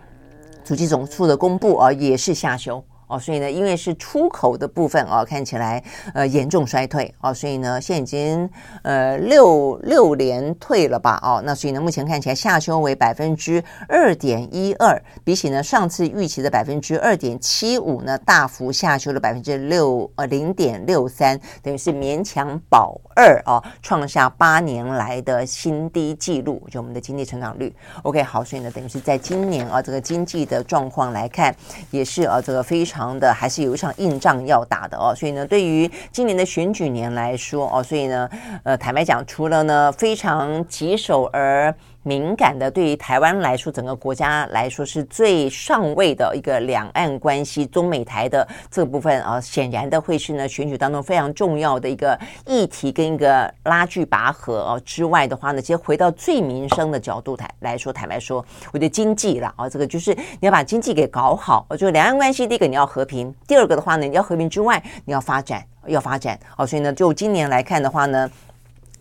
[0.66, 2.84] 主计总处的公布啊，也是下修。
[3.08, 5.84] 哦，所以呢，因为是出口的部分哦，看起来
[6.14, 8.50] 呃严重衰退哦，所以呢，现在已经
[8.84, 11.20] 呃六六连退了吧？
[11.22, 27.76] 哦，那所以呢，目前看起来下修为百分之二点一二，比起呢上次预期的百分之二点七五呢，大幅下修了百分之六呃零点六三，等于是勉强保二哦，创下八年来的新低纪录，就我们的经济成长率。
[28.04, 31.54] OK，好，所以呢，等于是在今年啊这个经济的状况来看，
[31.92, 32.93] 也是啊这个非常。
[32.94, 38.30] 常的还是有一场硬仗要打的哦，所以呢，对于今年的选举年来说哦，所以呢，
[38.64, 41.74] 呃，坦白讲，除了呢非常棘手而
[42.04, 68.30] 敏感的，对于台湾来说，整个国家来说是最上位的一个两岸关系，中美台的这部分啊，显然的会是呢选举当中非常重要的一个议题跟一个拉锯拔河哦之外的话呢，其实回到最民生的角度台来说，坦白说，我觉得经济了啊，这个就是你要把经济给搞好，就两岸关系，第一个你要和平，第二个的话呢，你要和平之外，你要发展，要发展哦，所以呢，就今年来看的话呢。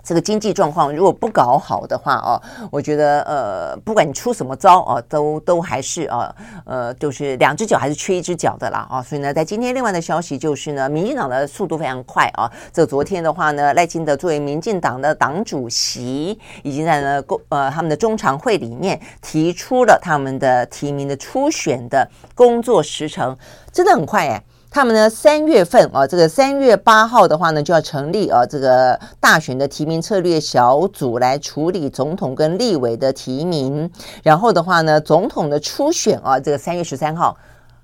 [0.03, 2.41] 这个经济状况如果不搞好的话哦，
[2.71, 6.35] 我觉得呃，不管你出什么招哦，都都还是啊
[6.65, 9.03] 呃，就是两只脚还是缺一只脚的啦啊。
[9.03, 12.51] 所以呢，在今天另外的消息就是呢，民进党的速度非常快啊。
[12.73, 23.37] 这昨天的话呢，赖清德作为民进党的党主席，已经在呢公呃他们的中常会里面提出了他们的提名的初选的工作时程，
[23.73, 24.43] 真的很快哎。
[24.75, 33.91] 他们呢，三月份啊，这个三月八号的话呢，就要成立啊，这个大选的提名策略小组来处理总统跟立委的提名。
[34.23, 37.37] 然后的话呢，总统的初选啊，这个三月十三号，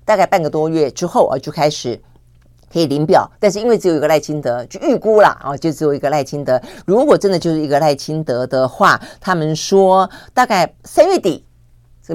[0.03, 2.01] 大概半个多月之后啊，就开始
[2.73, 3.29] 可以领表。
[3.39, 6.59] 但是因为只有一个赖清德，就预估啦啊，就只有一个赖清德。
[6.87, 11.45] 如果真的就是一个赖清德的话，他们说大概三月底。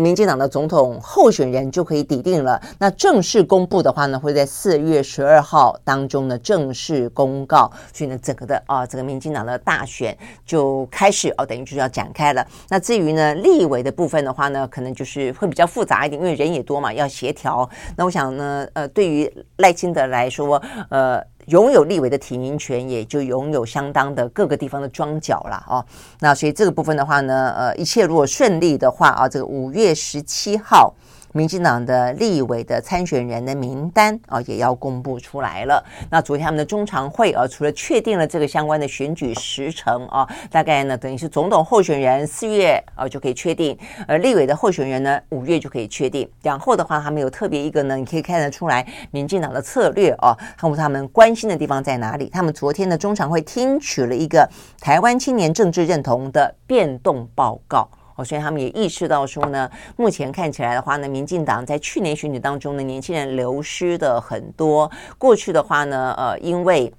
[0.01, 2.61] 民进党的总统候选人就可以抵定了。
[2.79, 7.71] 那正式公布的话呢，会在四月十二号当中呢正式公告。
[7.93, 12.47] 所以呢，整个的啊，这个民进党的大选就开始哦，等于就要展开了。
[12.69, 17.69] 那至于呢，立委的部分的话呢，可能就是会比较复杂一点，因为人也多嘛，要协调。
[17.97, 21.23] 那我想呢，呃，对于赖清德来说，呃。
[21.47, 25.85] 拥有立委的提名权，也就拥有相当的各个地方的庄脚了哦。
[26.21, 30.95] 那所以这个部分的话呢，呃，一切如果顺利的话啊，这个五月十七号。
[31.37, 35.85] 民进党的立委的参选人的名单啊，也要公布出来了。
[36.09, 43.77] 那昨天他们的中常会啊，除了确定了这个相关的选举时程啊，大概呢等于是总统候选人四月啊就可以确定，
[44.07, 46.31] 而立委的候选人呢五月就可以确定。
[46.41, 52.29] 然后的话，他们有特别一个呢，你可以看得出来，民进党的策略啊，他们他们关心的地方在哪里？
[52.33, 54.49] 他们昨天的中常会听取了一个
[54.81, 57.89] 台湾青年政治认同的变动报告。
[58.17, 64.91] 哦，所以他们也意识到说呢，目前看起来的话呢，民进党在去年选举当中呢，年轻人流失的很多。
[65.19, 66.93] 过去的话呢，呃，因为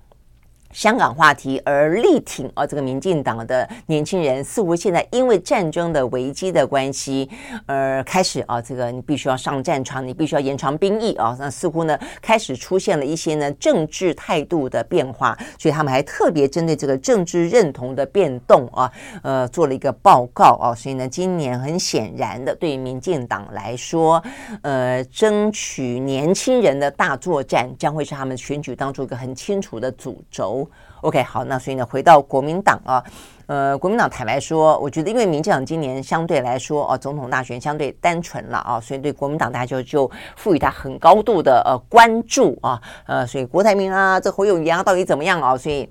[0.75, 7.29] 香港话题而力挺啊，这个民进党的年轻人似乎现在因为战争的危机的关系
[7.65, 18.91] 而开始啊，这个你必须要上战场，你必须要延长兵役啊，那似乎呢开始出现了一些呢政治态度的变化，所以他们还特别针对这个政治认同的变动啊，
[19.23, 24.21] 呃，做了一个报告啊，所以呢，今年很显然的对于民进党来说，
[24.61, 30.64] 呃，争取年轻人的大作战将会是他们选举当中一个很清楚的主轴。
[31.05, 33.03] OK，好，那所以呢，回到国民党啊，
[33.45, 45.55] 呃，国民党坦白说，我觉得因为民进党今年相对来说啊，总统大选相对单纯了啊，所以对国民党大家就就赋予他很高度的呃关注啊，呃，所以郭台铭啊，这侯友宜啊，到底怎么样啊？
[45.55, 45.87] 所以。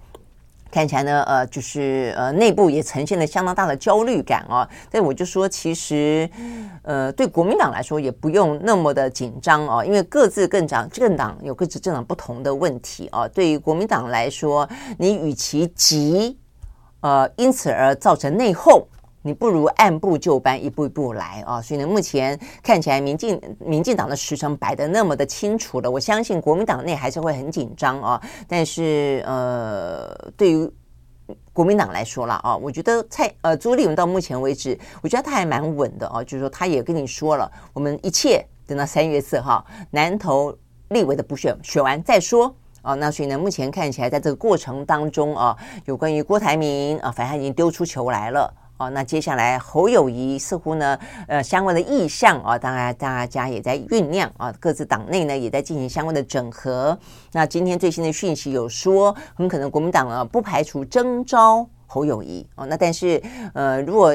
[0.75, 4.69] 看起来呢，呃，就是呃，内部也呈现了相当大的焦虑感啊。
[4.91, 6.29] 但我就说，其实，
[6.83, 13.29] 呃，对国民党来说也不用那么的紧张哦，因为各自更长政党有各自政党不同的问题啊。
[13.29, 14.69] 对于国民党来说，
[14.99, 16.37] 你与其急，
[17.03, 18.83] 呃，因此而造成内讧。
[19.27, 21.59] 你不如按部就班，一步一步来啊！
[21.63, 28.21] 所以呢，目前看起来民进民进党的时程摆得那么的清楚了，我相信国民党内还是会很紧张啊。
[28.47, 30.71] 但是呃，对于
[31.55, 36.23] 国民党来说了啊，我觉得蔡呃朱立伦到目前为止，我觉得他还蛮稳的啊。
[36.23, 40.55] 就是说，他也跟你说了，我们一切等到三月四号南投
[40.89, 42.93] 立委的补选选完再说啊。
[42.93, 45.57] 那所以呢，目前看起来在这个过程当中啊，
[45.87, 48.53] 有关于郭台铭啊，反正已经丢出球来了。
[48.77, 50.99] 哦，那接下来侯友宜似乎呢，
[51.29, 56.99] 呃，相关的意向啊，当然大家也在酝酿啊，各自党内呢也在进行相关的整合。
[57.33, 63.23] 那今天最新的讯息有说，很可能国民党啊不排除征召侯友宜哦，那但是
[63.53, 64.13] 呃，如果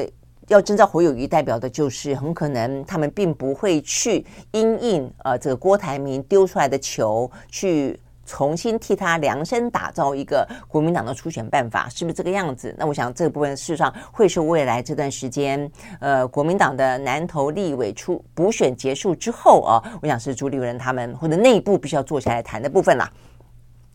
[0.48, 7.98] 要征召侯友宜，代表的就是很可能他们并不会去因应呃这个郭台铭丢出来的球去。
[8.30, 12.72] 重新替他量身打造一个国民党的初选办法，是不是这个样子？
[12.78, 15.68] 那我想这部分事实上会是未来这段时间，
[15.98, 23.10] 呃，国民党的南投立委出补选结束之后啊，我想是朱立伦他们或者内部必须要坐下来谈的部分啦。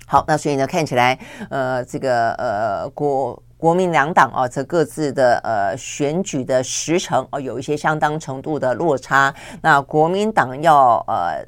[0.06, 1.18] 好，那所以呢，看起来
[1.50, 9.34] 呃，这个呃国国民两党啊，则各自的呃选举的时程啊，有一些相当程度的落差。
[9.62, 11.42] 那国民党要呃。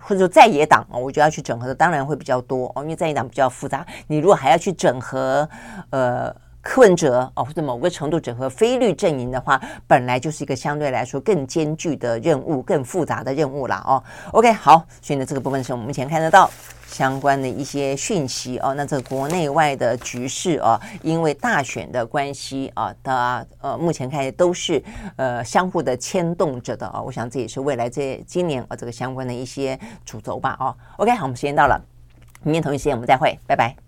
[0.00, 3.86] 或者说在野党啊，我觉得要去整合的当然会比较多哦，因为在野党比较复杂。
[4.08, 5.48] 你如果还要去整合，
[5.90, 6.34] 呃，
[6.68, 14.04] 柯文哲哦，或者某个程度整合非绿阵营的话，本来就是一个相对来说更艰巨的任务，更复杂的任务了哦。
[14.32, 16.50] OK，好，所以呢，这个部分是我们目前看得到。
[16.86, 24.82] 相关的一些讯息哦，那这个国内外的局势哦，因为大选的关系啊，的呃，目前看都是
[25.16, 30.74] 呃相互的牵动着的啊，我想这也是未来这今年啊这个相关的一些主轴吧哦。
[30.96, 31.78] OK，好，我们时间到了，
[32.42, 33.87] 明天同一时间我们再会，拜拜。